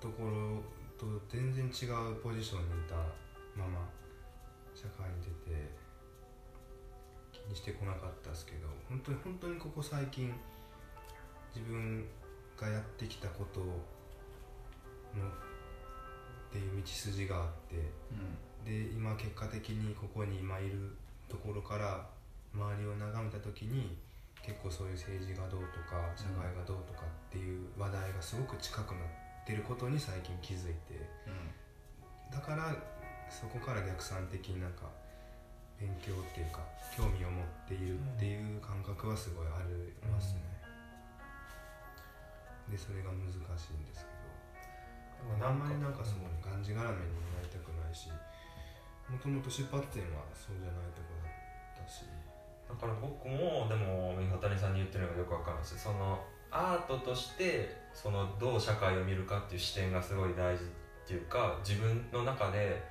[0.00, 0.58] ところ
[0.98, 2.96] と全然違うポジションにいた
[3.56, 3.88] まま
[4.74, 5.70] 社会に出て
[7.32, 10.34] 気にしてこなかったですけど本当に本当にここ最近
[11.54, 12.04] 自分
[12.56, 13.68] がやってきたことのっ
[16.50, 17.76] ていう道筋があって。
[17.76, 20.94] うんで今結果的にここに今いる
[21.28, 22.06] ところから
[22.54, 23.96] 周りを眺めた時に
[24.42, 31.50] 結構そういう政治がどうとか社会がどうとかっていう話題がすごく近くなってることに最近気づいてうん
[32.30, 32.74] だから
[33.28, 34.88] そこから逆算的になんか
[35.78, 36.60] 勉強っていうか
[36.96, 40.40] 興味を持っているっていう感覚はすごいありますね。
[42.70, 45.44] でそれが難しいんですけど。
[45.46, 48.08] あんまりなんかそのがんじがらめになりたくないし
[49.12, 52.04] もともと出発点はそうじゃないとこだったし。
[52.66, 55.78] だから僕もでも三谷さんに言ってるのがよくわかるんですよ。
[55.78, 56.18] その
[56.50, 62.82] アートとしてそのどう社会を見るかっていう視点がすごい大事っていうか自分の中で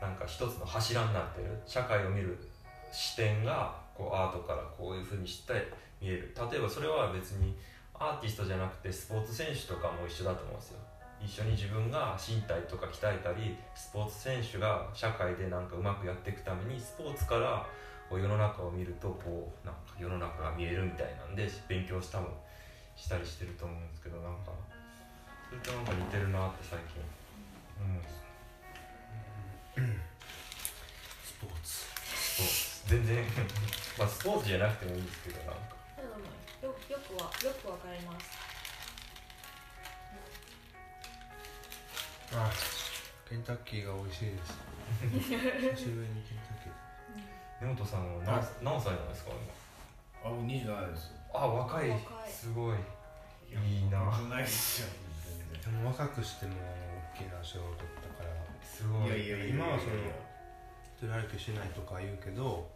[0.00, 1.50] なんか一つの柱になってる。
[1.66, 2.38] 社会を見る
[2.92, 5.52] 視点がこうアートからこういうふうにして
[6.00, 6.34] 見える。
[6.50, 7.56] 例えばそれは別に
[7.92, 10.78] アーティストじゃなくてスポーツ選手とかも一緒だと思うんですよ。
[11.24, 17.66] 一緒に自分が身体とか鍛えたりスポーツ選手が社会でなんかうまくやっていくためにスポーツから
[18.08, 22.28] こう世の中を見るとこうなんか世の中が見えるみたいなんで勉強したも
[22.94, 24.52] したりしてると思うんですけどなんか
[25.48, 27.02] それとなんか似てるなって最近。
[27.78, 28.02] 思うん。
[28.02, 28.16] です
[31.24, 31.86] スポーツ。
[32.86, 33.24] そう全然。
[33.98, 35.76] まあスポーツじゃなくてもいいんですけどなんか。
[36.62, 38.45] よくはよくわかります
[42.34, 42.50] あ
[43.28, 44.58] ケンタッキーが美味しいです。
[45.76, 47.68] 久しぶりにケンタッキー。
[47.68, 49.30] 根本さんは何何歳なんですか？
[50.22, 50.30] 今。
[50.30, 51.90] あ僕27ですあ若い。
[51.90, 52.30] 若い。
[52.30, 52.76] すごい。
[53.50, 54.04] いいな。
[54.04, 54.88] 僕ないですよ
[55.64, 56.52] でも若くしても
[57.14, 58.30] 大きな賞を取ったから。
[58.62, 59.08] すごい。
[59.08, 59.54] 全然いやいやいや。
[59.54, 59.92] 今はその
[60.96, 62.68] 一人歩きしないとか言うけど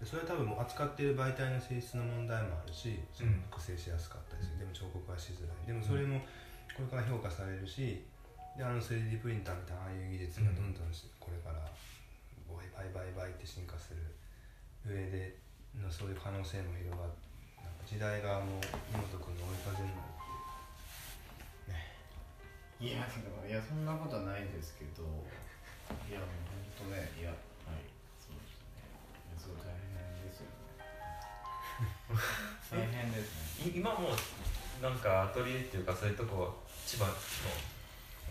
[0.00, 5.66] でそれは多分もう扱っている媒体の性質の問題もあるしその複製しやすかったりする、でも彫刻はしづらい。
[5.66, 6.20] でもそれも
[6.76, 8.04] これから評価されるし
[8.58, 11.62] であの 3D プリンターみたいなああいう技術がどんどんしこれから
[12.50, 14.02] バイバイバイバイって進化する
[14.82, 15.38] 上で
[15.78, 20.18] のそういう可能性も広がってなんか時代がもう根本君の追い風になるっ
[22.82, 22.98] ていう。
[22.98, 25.06] いやいやそんなことはないですけど
[26.10, 26.34] いやもう
[26.82, 27.86] 本当ねいやはい。
[28.18, 28.90] そうですね。
[29.30, 29.86] いやすごい大変
[30.26, 30.82] ですよね。
[32.74, 33.70] 大変ですね。
[33.70, 34.18] い今も
[34.82, 36.50] なんかアトリエっていうかそういうとこは
[36.86, 37.77] 千葉の方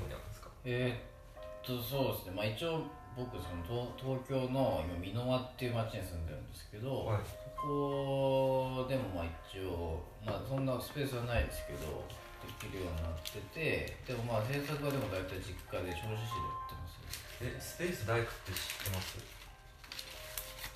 [0.06, 0.50] にあるんですか？
[0.66, 2.32] えーっとそうですね。
[2.36, 2.86] まあ一応
[3.18, 7.26] 僕その東東京の今箕輪っていう町に住んでるんですけど、はい。
[7.26, 12.06] そこでもまあ一応まあそんなスペースはないですけど
[12.45, 17.02] できるようになっててでもまあ制作はでも大体実家で銚子市でやってます
[17.41, 19.18] ねえスペース大工って知ってます？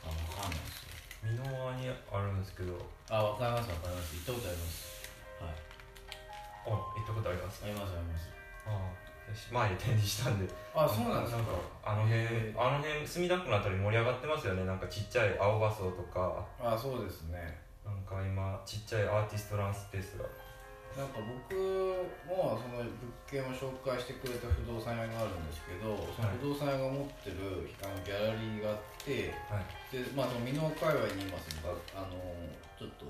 [0.01, 1.37] あわかんないですよ。
[1.37, 2.73] 箕輪にあるんですけど。
[3.13, 4.17] あわかりますわかります。
[4.17, 5.05] 行ったことあります。
[5.37, 5.53] はい。
[6.65, 7.61] あ行ったことあります？
[7.61, 8.25] ありますあります。
[8.65, 8.73] あ
[9.51, 10.51] 前で展示したんで。
[10.73, 11.43] あそうなんですか。
[11.83, 12.21] あの辺
[12.57, 14.65] あの辺墨田区のあたり盛り上がってますよね。
[14.65, 16.45] なんかちっちゃい青葉荘とか。
[16.59, 17.59] あそうですね。
[17.85, 20.25] なんか今ちっちゃいアーティストランスペースが。
[20.91, 21.55] なんか僕
[22.27, 22.91] もその物
[23.23, 29.63] 件を紹介してくれた不動産屋があるんですけどその不動産屋が持ってるあのギャラリーがあってはい。
[29.87, 32.19] でまあその美濃界隈に今そのあの
[32.75, 33.07] ちょっと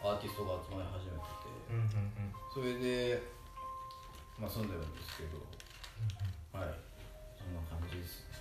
[0.00, 1.52] アーティストが集まり始めてて。
[1.68, 2.32] うんうんうん。
[2.48, 3.20] それで
[4.38, 5.38] まあ住んでるんですけど
[6.58, 6.74] はい
[7.38, 8.32] そんな感じですね。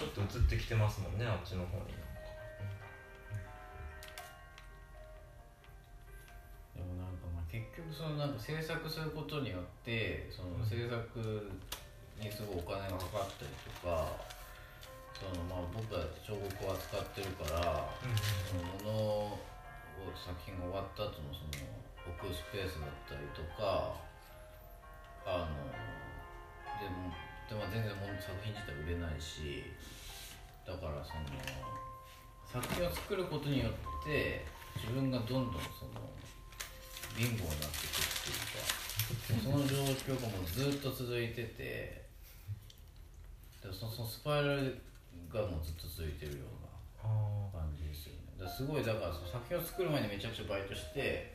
[0.00, 1.92] ちょっと映ってきてますもんねあっちの方に。
[6.74, 11.50] でもなんかまあ結局そのなんか制作することによってその制作
[12.18, 13.50] にすごいお金がかかったり
[13.82, 14.39] とか
[15.20, 17.92] そのまあ僕は彫刻を扱ってるから
[18.48, 19.38] そのものを
[20.16, 21.60] 作品が終わった後のその
[22.08, 23.92] 置くスペースだったりとか
[25.28, 25.68] あの
[26.80, 27.12] でも
[27.44, 29.68] でも全然もの作品自体売れないし
[30.64, 31.28] だからその
[32.48, 34.46] 作品を作ることによって
[34.80, 36.00] 自分がどんどんその
[37.12, 42.08] 貧乏になっていくっていうかその状況がもうずっと続いてて
[43.60, 44.80] でそそのスパイラル
[45.28, 46.70] がもうずっと続いてるような
[47.04, 48.20] あ感じですよね。
[48.38, 51.34] だすごいだからその作品を作る前にめちゃくちゃバイトして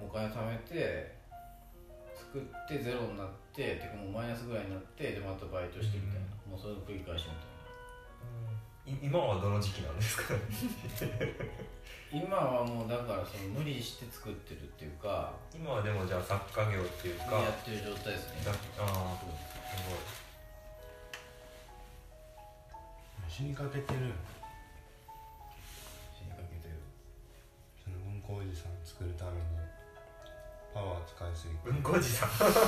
[0.00, 1.14] お金貯めて
[2.16, 7.54] 作ってゼロになっててかもうマイナスぐらいになってでまたバイトしてみたいな、もうそれの繰り返しみたいな。
[8.86, 10.34] い今はどの時期なんですか？
[12.12, 18.42] 今はもうだからその無理して作ってるっていうか今はでもじゃあ作家業っていうかやってる状態ですね。
[18.44, 19.30] だああそう
[20.06, 20.23] す
[23.34, 24.12] 死にかけてる。
[26.14, 26.78] 死にかけてる。
[27.82, 29.38] そのうんこおじさん作るために
[30.72, 31.68] パワー使いすぎて。
[31.68, 32.28] うんこおじさん。
[32.30, 32.62] ちょっと今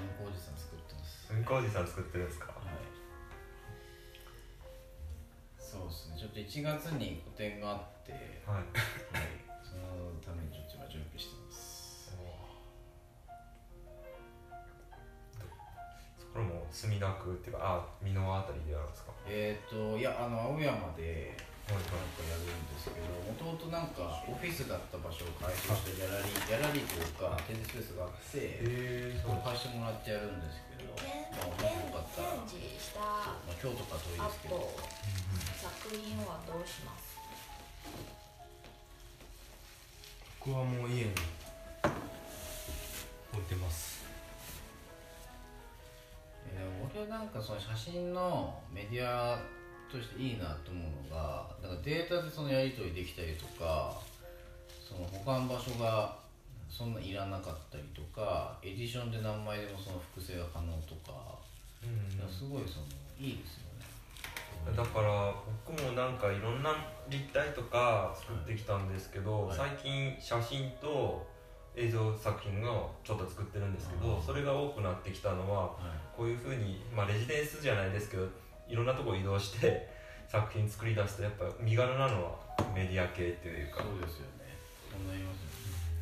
[0.00, 1.28] のおじさん作ってます。
[1.28, 2.46] うんこおじさん作ってるんですか？
[2.46, 2.76] はい。
[5.60, 6.16] そうですね。
[6.16, 8.12] ちょっと1月に個展があって。
[8.48, 8.56] はい。
[8.56, 8.66] はい、
[16.80, 19.12] 墨田区っていうかあ美濃あたりでやるんですか？
[19.28, 21.36] えっ、と、いや、あの青山で、
[21.68, 21.78] はい。
[21.78, 28.58] なんかやるんですけど、もともとなんかオフィスだった場所を改装してギャラリー、ギャラリーというか展示スペースがあって、
[29.22, 34.82] そこ貸してもらってやるんですけど、まあ、もしよかったら、まあ、今日とか遠いあですけど、と
[35.62, 37.14] 作品はどうします？
[40.42, 41.12] 僕はもう家に
[43.30, 43.99] 置いてます
[46.94, 49.38] えー俺なんかその写真のメディア
[49.90, 53.94] としていいなと思うのがなんかデータでそのやり取りできたりとか
[54.86, 56.16] その保管場所が
[56.68, 61.38] そんないらなかったりとかエディションで何枚でもその複製が可能とか、
[61.82, 62.86] うんすごいその
[63.18, 63.64] いいですよ
[64.70, 64.76] ね。
[64.76, 65.34] だから
[65.66, 66.70] 僕もなんかいろんな
[67.08, 69.56] 立体とか作ってきたんですけど、はい。
[69.56, 71.26] 最近写真と
[71.76, 72.68] 映像作品が
[73.04, 74.22] ちょっと作ってるんですけど、うん。
[74.22, 76.16] それが多くなってきたのははい。
[76.16, 78.26] こういうふうに、まあ、レジデンスじゃないですけど
[78.68, 79.88] いろんなとこ移動して
[80.28, 82.38] 作品作り出すとやっぱ身軽なのは
[82.74, 83.82] メディア系っていうか。
[83.82, 84.56] そうですよね。
[84.90, 85.50] そうなりますよね。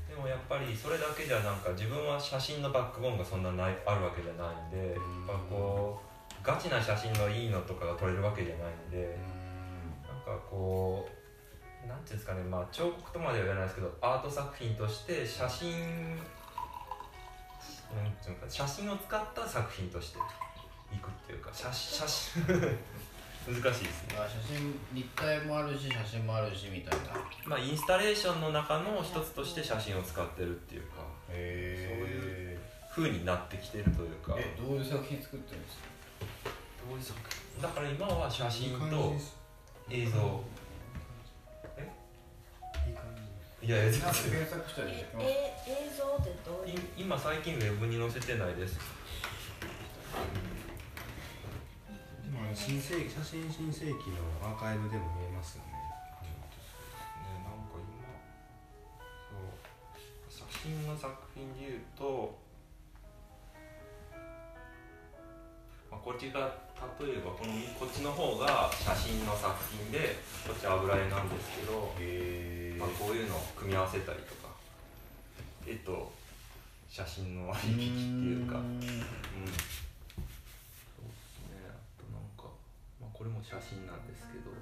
[0.08, 5.26] でもやっぱりそれだけじゃなんか自分は写真のバックボーンがそんなないあるわけじゃないんで、うん。
[5.26, 6.08] やっぱこう
[6.42, 11.17] ガチな写真のいいのとかが撮れるわけじゃないんで、うなんかこう
[11.86, 15.76] なんていうんですかねまあ彫刻とまでは言わないですけどアート作品として写真な
[18.02, 20.18] んていうのか写真を使った作品として
[20.92, 22.42] いくっていうか写写真
[23.48, 24.14] 難しいですね。
[24.14, 27.06] ん、まあ写真立体もあるし写真もあるしみたいな。
[27.46, 30.96] まあインスタレーションの中の一つとして写真を使ってるっていうか
[31.30, 32.58] へえ
[32.94, 34.34] 風になってきてるというか。
[34.36, 35.82] えどういう作品作ってるんですか？
[36.86, 37.18] どういう作
[37.54, 37.62] 品？
[37.62, 39.14] だから今は写真と
[39.88, 40.44] 映像
[43.60, 45.26] いや検索したりでえきます。
[45.26, 48.78] え映像ってどういうい今最近ウェブに載せてないです
[52.22, 58.14] でもあの新世紀写真新世紀のアーカイブでも見えますよねねなんか今
[60.30, 62.38] そう写真の作品でいうと、
[65.98, 66.46] まあ、こっちが
[67.02, 70.14] 例えばこのこっちの方が写真の作品で
[70.46, 74.54] こっち油絵なんですけど、へまあ、こういうのを組み合わせたりとか
[75.66, 76.12] 絵と
[76.88, 77.82] 写真の割引って
[78.30, 78.58] いうか。
[78.58, 78.78] うん。
[78.78, 79.02] そうで
[81.18, 81.66] すね。
[81.66, 82.46] あとなんか、
[83.00, 84.54] まあ、これも写真なんですけど、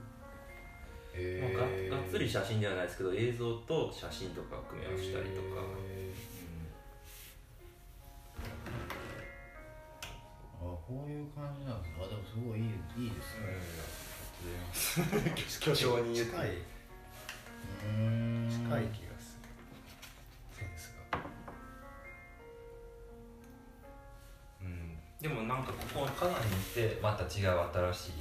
[1.52, 5.60] まあ、ががっつり写真ではないですけど映像と写真とか組み合わせたりとか、
[10.86, 12.04] こういう感じなんですね。
[12.04, 12.66] あでもすごいいい
[13.04, 15.34] いいですね。
[15.60, 16.50] 巨匠に近い近い。
[17.86, 18.48] うん。
[18.48, 19.48] 気がする
[20.52, 21.18] センスが。
[24.62, 24.96] うん。
[25.20, 27.58] でもなんかここカナに行ってまた違う
[27.92, 28.12] 新しい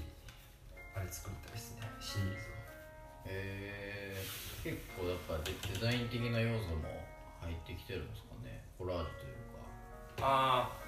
[0.95, 2.37] あれ作りたいですねシリーズ
[3.27, 6.89] えー、結構やっぱデデザイン的な要素も
[7.41, 8.63] 入ってきてるんですかね。
[8.77, 10.25] コラージュというか。
[10.25, 10.85] をああ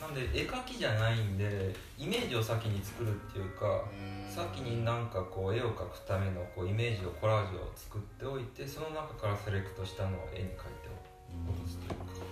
[0.00, 3.84] なんで絵描きじゃないんでイメージを先に作るっていうか
[4.30, 11.10] 先になんかこう絵を描くためのこうイメージをコラージュを作っておいてその中からセレクトしたのを絵に描いておく。
[11.30, 12.24] というかそう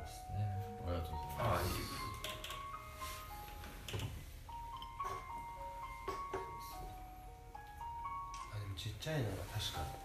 [0.00, 0.38] ですね。
[0.86, 1.98] ありがとうございああいいます
[8.52, 9.97] あでもちっちゃいのが確かに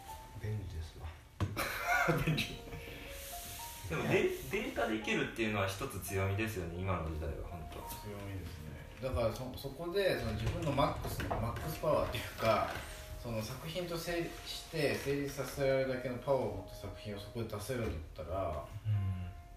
[3.90, 7.80] でもデ データでいけるっていうのは一つ強みですよね今の時代は本当。
[7.96, 8.74] 強みですね。
[9.02, 12.70] だからそそこでその自分のマックスのマックスパワーっていうか
[13.22, 18.66] その作品と整理して成立させられるだけのパワーを持った作品をそこで出せるんだったら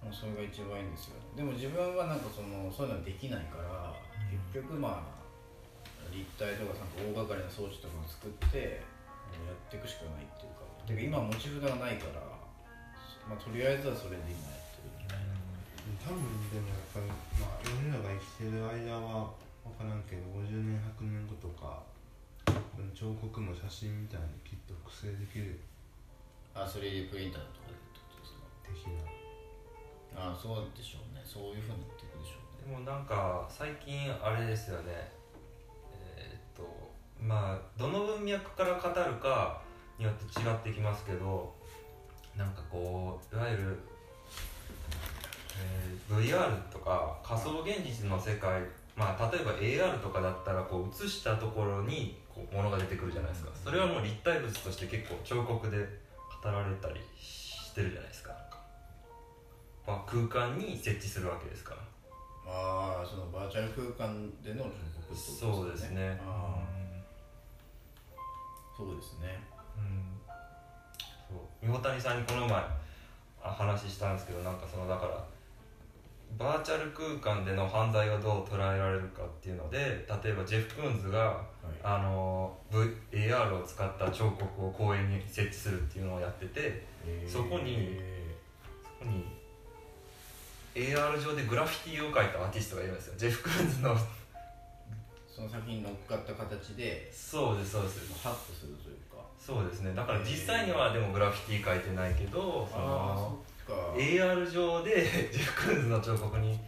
[0.03, 3.91] もうそれが一番いいんですよでも自分はなんかそのそういうのはできないから、
[4.31, 5.17] 結局まあ
[6.15, 8.79] 立体とかなんか大掛かりな装置とかを作って
[9.35, 12.23] やっていくしかないっていうかてか今持ち札がないから、
[13.29, 15.35] まあ、とりあえずはそれで今やってるみたいな
[16.07, 17.07] 多分でもやっぱり
[17.43, 19.35] まあ俺らが生きてる間は
[19.67, 21.83] 分からんけど50年100年後とか
[22.47, 25.59] この彫刻も写真みたいにきっと複製できる。
[26.55, 28.47] あ 3D プリンターとかでってことですか？
[28.63, 28.87] 的
[30.15, 30.31] な。
[30.31, 31.21] あそうでしょうね。
[31.27, 32.71] そういうふうになっていくでしょうね。
[32.71, 35.11] でもなんか最近あれですよね。
[36.15, 36.63] えーっと
[37.21, 39.61] まあどの文脈から語るか
[39.99, 41.53] によって違ってきますけど
[42.37, 43.79] なんかこういわゆる、
[45.59, 48.61] えー VR とか仮想現実の世界
[48.95, 53.51] まあ例えば AR とかだったらこう映したところにこう物が出てくるじゃないですか。
[53.65, 55.79] それはもう立体物として結構彫刻で
[56.43, 58.33] 語られたりしてるじゃないですか。
[59.87, 61.81] まあ、空間に設置するわけですから。
[62.49, 66.21] ああそのバーチャル空間での彫刻ってことそうですね。
[68.77, 69.43] そうですね。
[69.77, 70.06] うん。
[71.67, 72.57] 三谷さんにこの前
[73.43, 75.25] あ話したんですけど、なんかそのだから
[76.39, 79.79] バーチャル空間での犯罪をどう捉えられるかっていうので、
[80.25, 81.37] 例えばジェフ・クーンズがはい
[81.83, 87.99] あの VAR を使った彫刻を公園に設置するっていうのをやってて、えーそこに
[88.99, 89.25] そこに
[90.75, 93.15] AR 上でグラフィティを描いたアーティストがいるんですよ。
[93.17, 93.97] ジェフ・クーンズの
[95.27, 98.13] その先に乗っかった形でそうですそうです。
[98.23, 98.73] ハッとする
[99.47, 99.95] そうですね。
[99.95, 106.59] だから実際にはでもグラフィティ描いてないけどそあのあそ AR 上で ジェフ・クーンズの彫刻に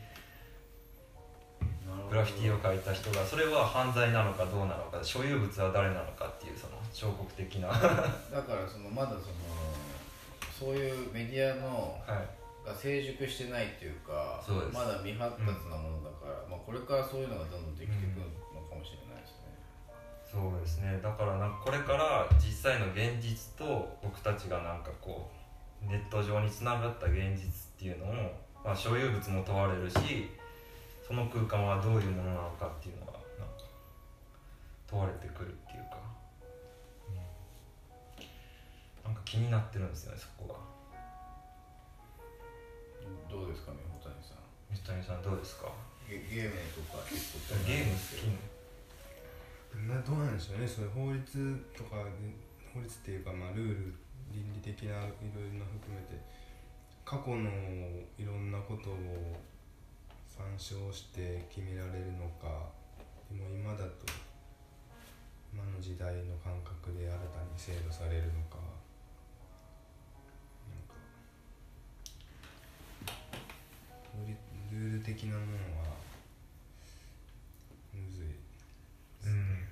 [2.08, 7.66] グラフィティを描いた人がそれは犯罪なのかどうなのか所有物は誰なのかっていうその彫刻的な。
[7.66, 7.74] は
[8.30, 9.22] だからそのまだその
[10.56, 12.38] そういうメディアのい。
[12.68, 18.28] が成熟してないっていうかまだ未発達なものだから、まあ、これからそういうのがどんどんできてくる
[20.30, 21.00] そうですね。
[21.02, 25.30] だからなんかこれから実際の現実と僕たちがなんかこ
[25.82, 27.48] うネット上につながった現実っ
[27.78, 28.32] ていうのも、
[28.64, 30.28] まあ、所有物も問われるし
[31.06, 33.64] その空間はどういうものなのかっていうのがなんか
[34.86, 35.96] 問われてくるっていうか、
[39.04, 40.60] なんか気になってるんですよねそこが
[43.30, 44.36] どうですかね小谷さん。
[44.70, 45.72] 水谷さんどうですか？
[46.06, 47.64] ゲゲームとか結構。
[47.66, 48.57] ゲーム好き
[49.86, 50.66] などうなんでしょうね。
[50.66, 52.02] それ法律とか
[52.74, 53.94] 法律っていうか、まあ、ルール
[54.32, 56.20] 倫理的ないろいろな含めて
[57.04, 57.48] 過去の
[58.18, 58.94] いろんなことを
[60.28, 62.68] 参照して決められるのか
[63.30, 64.06] でも今だと
[65.52, 68.58] 今の時代の感覚で新たに制度されるのか
[70.68, 70.94] なんか
[74.70, 75.96] ルール的なものは
[77.94, 78.26] むずい
[79.26, 79.68] うん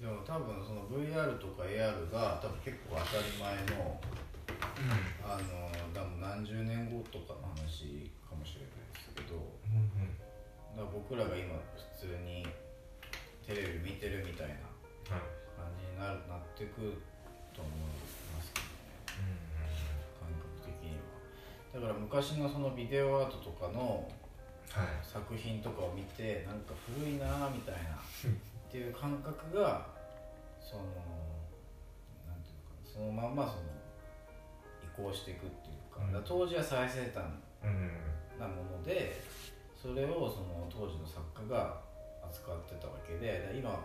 [0.00, 4.00] でも多分その VR とか AR が多分結構当たり前の
[5.24, 9.38] あの多分何十年後とかの話かもしれないですけど
[10.76, 11.54] だから僕らが今
[12.00, 12.44] 普通に
[13.46, 14.54] テレビ見てるみたいな
[15.14, 15.22] はい。
[15.56, 16.98] 感じになるなってくる
[17.54, 17.78] と思い
[18.34, 19.30] ますけどね。
[20.18, 21.80] 感覚的には。
[21.80, 24.08] だから昔のそのビデオアートとかの
[24.72, 24.86] はい。
[25.06, 28.00] 作品とかを見てなんか古いなみたいな
[28.74, 29.86] っていう感覚が
[30.58, 30.82] その
[32.26, 33.70] なんていうのかなそのまんまその
[34.82, 37.22] 移行していくっていうか当時は最先端
[37.62, 37.94] うん
[38.34, 39.22] なもので
[39.78, 41.78] それをその当時の作家が
[42.26, 43.78] 扱ってたわけでで今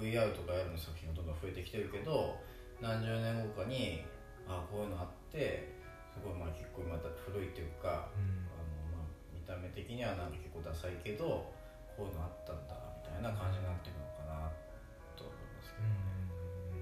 [0.00, 2.40] VR とか AR の作品がどんどん増えてきてるけど
[2.80, 4.08] 何十年後かに
[4.48, 5.68] あこういうのあって
[6.16, 11.52] すごいまあ結構また古いっていうかあの、まあ、見た目的にはなんか結構ダサいけど
[11.92, 12.72] こういうのあったんだ
[13.04, 14.13] みたいな感じになっていくの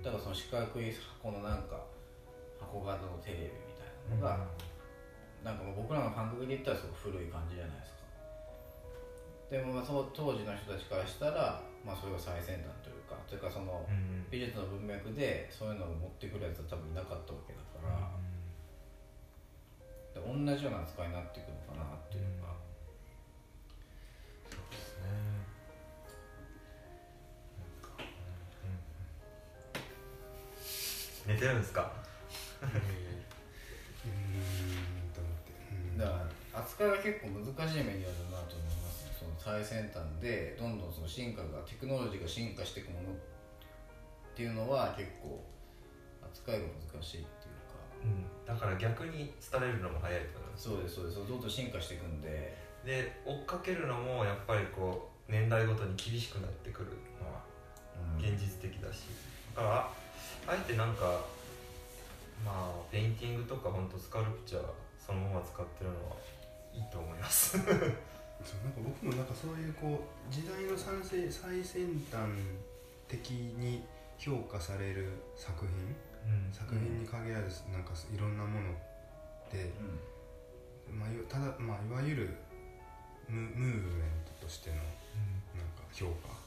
[0.03, 0.91] だからその四角い
[1.23, 1.79] 箱のなんか
[2.61, 4.47] 箱型のテレビみたいなのが、
[5.45, 8.03] なんかもう僕らの感覚で言ったらすごい古い感じじゃないですか。
[9.51, 18.11] でもまあその当時の人たちからしたら、まあ、それが最先端というかというかそのうん美術の文脈でそういうのを持ってくるやつは多分いなかったわけだから、
[20.17, 22.57] で同じような扱いになっていくのかなっていうか、
[24.49, 25.42] そうですね
[31.27, 31.93] 寝てるんですか？
[32.63, 32.73] うーん
[35.15, 35.53] と思って。
[35.71, 35.99] うん。
[35.99, 36.11] だか
[36.55, 43.17] ら扱いが結構難しいメディアだなと思いますねその最先端でどんどんその進化がテクノロジーが進化していくものっ
[44.35, 45.43] ていうのは結構
[46.25, 47.79] 扱いが難しいっていうか。
[48.05, 48.27] うん。
[48.47, 51.19] だから逆に廃れるのも早いと思いますそうですそうです。
[51.19, 52.61] どんどん進化していくんで。
[52.85, 56.89] で追っかけるのもやっぱりこう年代ごとに厳しくなってくる
[57.23, 57.41] のは
[58.19, 59.05] 現実的だし。
[59.55, 59.89] だから
[60.47, 61.25] あえてなんか
[62.45, 64.63] まあペインティングとか本当スカルプチャー
[64.99, 66.17] そのまま使ってるのは
[66.75, 67.59] いいと思います。
[68.43, 72.27] そうなんか僕もなんかそういうこう時代の最先最先端
[73.07, 73.85] 的に
[74.19, 75.69] 評価される作品
[76.27, 76.53] うん。
[76.53, 78.75] 作品に限らずなんかいろんなもの
[79.51, 79.71] で、
[80.89, 80.99] うん。
[80.99, 82.37] まあ、いわただ、まあ、いわゆる
[83.29, 84.87] ムムーブメントとしてのなん
[85.79, 86.43] か評価。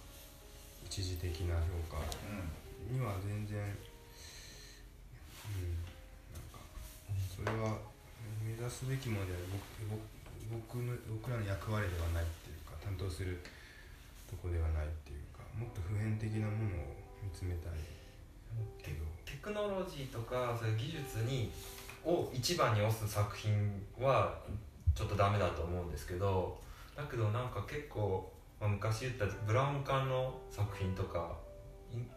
[0.85, 1.55] 一時的な
[1.89, 2.03] 評価
[2.89, 3.63] には全然うん
[6.33, 6.59] なんか
[7.29, 7.79] それは
[8.43, 9.45] 目指すべきものである。
[9.49, 9.63] 僕
[10.45, 13.41] 僕の僕らの役割ではないっていうか担当する
[14.29, 17.71] とこではないっていうかもっと普遍的なものを見つめたい
[18.81, 19.03] けど。
[19.25, 21.51] テクノロジーとかそういう技術に
[22.05, 23.51] を一番に推す作品
[23.99, 24.33] は
[24.93, 26.57] ちょっとダメだと思うんですけど
[26.95, 28.31] だけどなんか結構、
[28.61, 31.33] まあ、昔言ったブラウン管の作品とか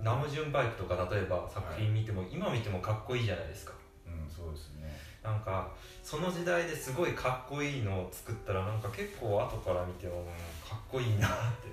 [0.00, 3.72] ナムジュンバイクとか例えば作品見ても、今見てもかっこいいじゃないですか。
[4.06, 4.96] うんそうですね。
[5.22, 5.70] なんか
[6.02, 10.24] その時代ですごいかっこいいのを作ったらなんか結構後から見ても、うん
[10.68, 11.68] かっこいいなって、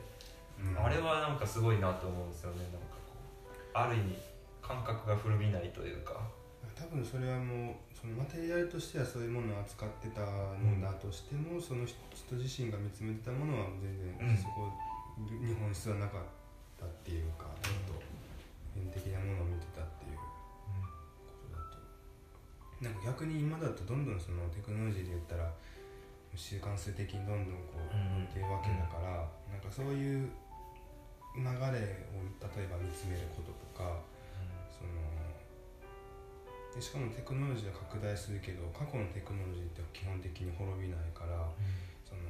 [0.59, 0.85] うん。
[0.85, 2.57] あれはなんかすごいなと思うんですよね。
[2.57, 3.15] なんかこ
[3.51, 4.17] うある意味
[4.61, 6.21] 感覚が古びないというか。
[6.75, 11.95] 多分それはもうそのマテリアルとしてはそういうものを扱ってたのだとしても、その人
[12.35, 14.37] 自身が見つめてたものは全然、うん。
[14.37, 14.71] そこ
[15.39, 16.44] に本質はなかった
[16.85, 17.57] っていうかもっ
[17.89, 17.97] と
[18.73, 20.23] 普遍的なものを見てたっていうこ
[21.49, 21.81] とだと。
[22.81, 25.51] なんか逆に今だとどんどんそのテクノロジーで言ったら
[26.35, 30.29] 習慣性的にどんどんこううんいってるわけだから、なんかそういう
[31.35, 33.99] 流れを例えば見つめることとか
[34.71, 34.91] その
[36.75, 41.47] でしかもテクノロジーは拡大するけど過去のテクノロジーって基本的に滅びないから
[42.03, 42.27] その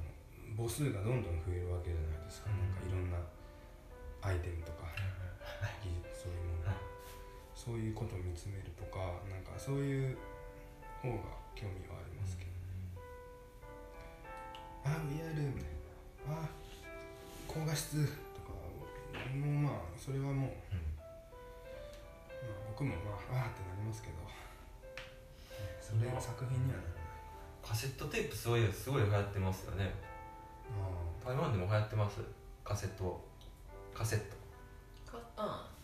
[0.54, 2.62] 母数がどんどん増えるわけじゃないですか、うん。
[2.62, 3.18] なんかいろんな
[4.26, 4.90] アイテムとか
[5.84, 6.76] 技術そういうもの、はい
[7.56, 9.00] そういうことを見つめるとか
[9.30, 10.18] なんかそういう
[11.02, 11.16] 方が
[11.56, 12.52] 興味はありますけど、
[14.84, 15.74] あ VR みたい
[16.30, 16.50] なあ
[17.48, 18.54] 高画質とか
[19.34, 20.50] もうまあそれはもう、まあ、
[22.70, 24.16] 僕もまああーってなりますけど。
[25.86, 27.06] それが作品にはならない。
[27.62, 29.94] カセットテープすごいすごい流行ってますよね。
[30.74, 32.22] あ台湾でも流行ってます。
[32.64, 33.24] カセット
[33.96, 34.36] カセット。
[35.10, 35.18] か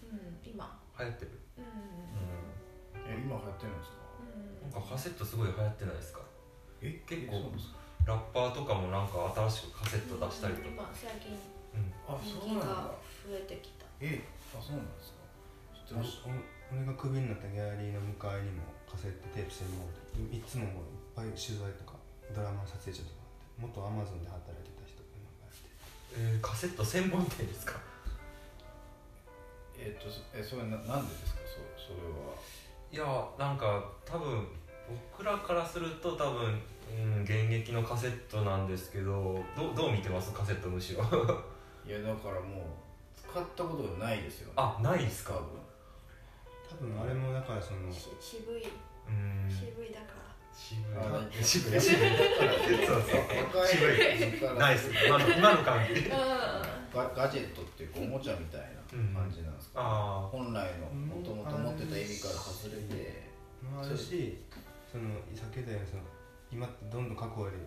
[0.04, 0.68] うん、うん、今。
[1.00, 1.32] 流行ってる。
[1.58, 1.64] うん
[3.08, 3.98] え今流行ってるんですか？
[4.20, 4.72] うん。
[4.72, 6.20] なんかカセットすごい流行ってないですか？
[6.82, 7.02] え？
[7.08, 7.80] 結構そうですか？
[8.06, 11.38] ラッパーとかもなんか新しくカセット出したりとか、今最近。
[12.06, 13.86] あ人気そうなんだが増えてきた。
[14.02, 14.20] え
[14.52, 15.24] あそうなんですか？
[15.72, 16.30] 知ってました。
[16.30, 16.36] お
[16.76, 20.28] 俺がクビになったギャラリーの向かいにもカセットテープ専門店。
[20.36, 21.96] いつももういっぱい取材とか
[22.36, 25.68] ドラマ撮影所とかあって元アマゾンで働いてた人がなんかやって。
[26.16, 27.80] えーカセット専門店ですか？
[29.84, 31.42] えっとそえそれななんでですか？
[31.78, 32.32] そそれは。
[32.92, 33.04] いや
[33.38, 34.48] なんか多分
[35.16, 36.62] 僕らからすると多分、
[36.92, 40.32] うん、現役のカセットなんですけどどうどう見てます？
[40.34, 41.04] カセットむしろ
[41.88, 42.64] いやだからもう
[43.16, 44.54] 使ったことがないですよね。
[44.58, 45.34] あないですか？
[45.34, 46.94] 多分。
[46.94, 48.64] 多分あれもだからそのし渋い。
[49.08, 49.50] うん。
[49.50, 50.96] 渋いだから渋い。
[50.96, 51.82] あ 渋い。
[51.82, 52.10] 渋い。
[52.86, 53.68] そうそう。
[53.68, 54.18] 渋い。
[54.18, 54.92] 渋ナイス。
[55.06, 56.02] 今の今の感じ。
[56.02, 56.12] うん。
[56.94, 58.68] ガガジェットっていうかおもちゃみたいな
[59.18, 63.32] 感じなんですか、あ本来のもともと持ってた意味から外れて。
[63.62, 64.38] もあるし
[64.92, 66.04] そのさっき言ったようにその
[66.52, 67.58] 今ってどんどん過去より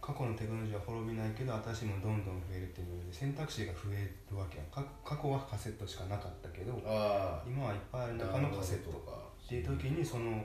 [0.00, 4.66] 過去のテクノロジーは滅びないけど新しいものどんどん増えるっていうので選択肢が増えるわけやん。
[4.66, 8.90] か過去はカセットしかなかったけどあ今はいっぱいある中のカセット。
[8.92, 9.16] とか。
[9.44, 10.44] っていう時にその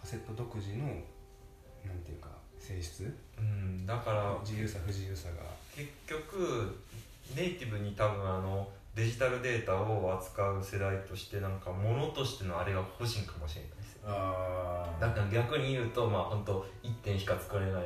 [0.00, 0.84] カセット独自の
[1.86, 2.28] なんていうか
[2.58, 3.04] 性質？
[3.38, 5.36] うんだから自由さ不自由さが。
[5.74, 6.78] 結局
[7.34, 13.92] ネイティブに多分あのデジタルデータを扱う世代としてなんか物としてのあれが欲しいんかもしれないです。
[13.94, 17.84] よああだから逆に言うとまあ本当一点しか作れない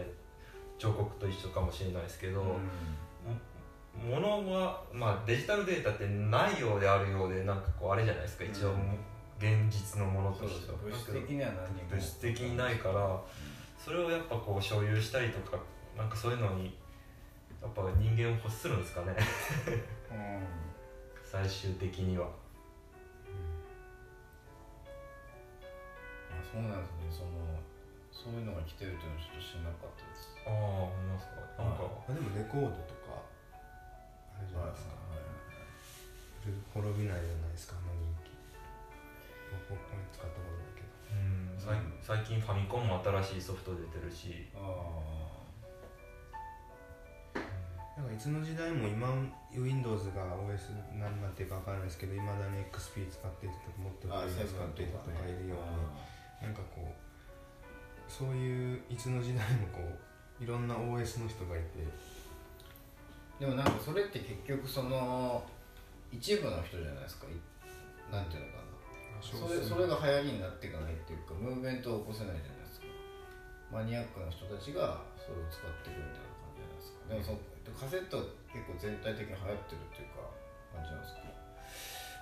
[0.78, 8.98] 彫刻と一緒かもしれないですけど、ものは、まあ、デジタルデータってないようであるようでなんかこうあれじゃないですか一応、うん
[9.38, 10.78] 現実のものとしては。
[10.82, 11.90] 物質的には何にも。
[11.90, 13.20] 物質的にないから
[13.86, 15.56] それをやっぱこう所有したりとか
[15.96, 16.74] なんかそういうのに
[17.62, 19.14] やっぱ人間を欲するんですかね。
[20.10, 20.42] うん。
[21.22, 22.26] 最終的には。
[22.26, 22.34] あ
[26.42, 27.30] そうなんですね。
[28.10, 30.34] そのそういうのが来てるっていうのはちょっと知らなかったです。
[30.42, 30.58] ああ
[30.90, 31.46] ほんまですか。
[31.62, 33.30] なんかまあでもレコードとかあ
[34.42, 34.98] れじゃないですか。
[36.74, 38.34] 滅びないじゃないですかあの人気。
[39.70, 40.65] 僕これ使ったこと
[42.00, 44.46] 最近ファミコンも新しいソフト出てるし。
[44.54, 45.16] あ
[47.96, 49.08] なんかいつの時代も今
[49.56, 56.92] Windows が OS 何なっていうか分からないですけどいまだに XP 使ってる人とかもっと古使ってるとかいるようになんかこう
[58.06, 59.80] そういういつの時代もこ
[60.40, 61.82] ういろんな OS の人がいて。
[63.40, 65.42] でもなんかそれって結局その
[66.12, 67.26] 一部の人じゃないですか。
[67.26, 68.65] いなんていうのかな
[69.20, 72.86] それそれが流行りになっていかないっていうかムーブメントを起こせないじゃないですか。
[73.72, 77.34] マニアックな人たちがそれを使っていくみたいな感じじゃないですか。
[77.34, 77.38] でも
[77.74, 78.18] そカセット
[78.52, 80.22] 結構全体的に流行ってるっていうか
[80.72, 81.26] 感じなんですか？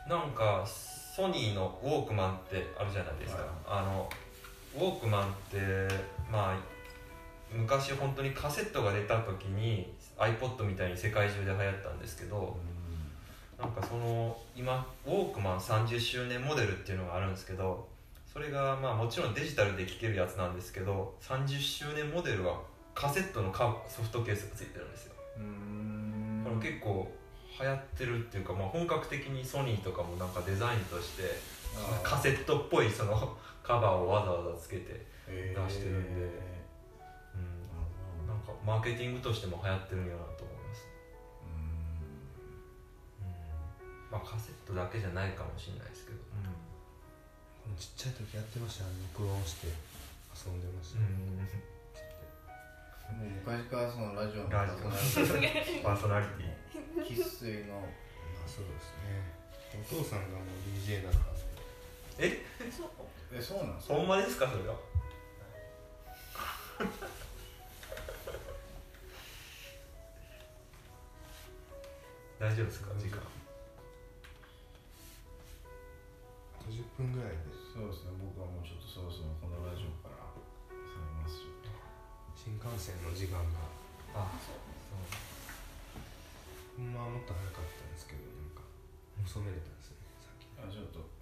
[0.09, 4.11] なんかソニーのウォークマンってあるじゃないですか、あの
[4.75, 5.59] ウォークマンって
[6.31, 6.57] まあ
[7.53, 12.57] 昔本当にカセットが出た時に iPod みたいに世界中で流行ったんですけど
[13.59, 17.89] なんかその今ウォークマン30周年モデルっていうのがあるんですけど
[18.33, 22.59] それがまあもちろんデジタルで聴けるやつなんですけど30周年モデルは
[22.95, 25.15] カセットのカソフトケースがついてるんですよ。
[25.39, 26.45] うん。
[26.45, 27.11] だから結構
[27.61, 31.23] 流行ってるっていうか、まあ、本格的にソニーとかもなんかデザインとして
[32.03, 36.55] カセットっぽいその カバーをわざわざつけて、出出してるんで。
[37.35, 40.19] うん、なんかマーケティングとしても流行ってるんやな
[44.15, 46.23] まあカセットだけじゃないかもしれないですけど、
[47.75, 48.95] ちっちゃい時やってましたね。
[49.11, 51.11] 録音して遊んでました、も
[53.27, 54.87] う昔からそのラジオのラジオ。
[54.87, 57.11] パーソナリテパーソナリティ。
[57.11, 57.91] ィ生粋のあ
[58.47, 59.35] そうですね。
[59.75, 61.43] お父さんがもう DJ だったんで
[62.71, 62.95] そう
[63.35, 63.43] え？
[63.43, 63.95] そうなんですか？
[63.95, 64.79] ほんまですかそれは？
[72.39, 73.19] 大丈夫ですか時間
[76.65, 77.53] 50分ぐらいで。
[77.75, 78.13] そうですね。
[78.17, 80.41] 僕はもうちょっとそろそろこのラジオから去
[80.99, 81.43] めます
[82.39, 83.61] 新幹線の時間が。
[84.15, 84.55] あそう。
[84.59, 84.65] そ
[86.81, 86.83] う。
[86.83, 88.63] まはもっと早かったんですけどなんか
[89.23, 90.47] 遅めれたんですねさっき。
[90.59, 91.14] あちょっと。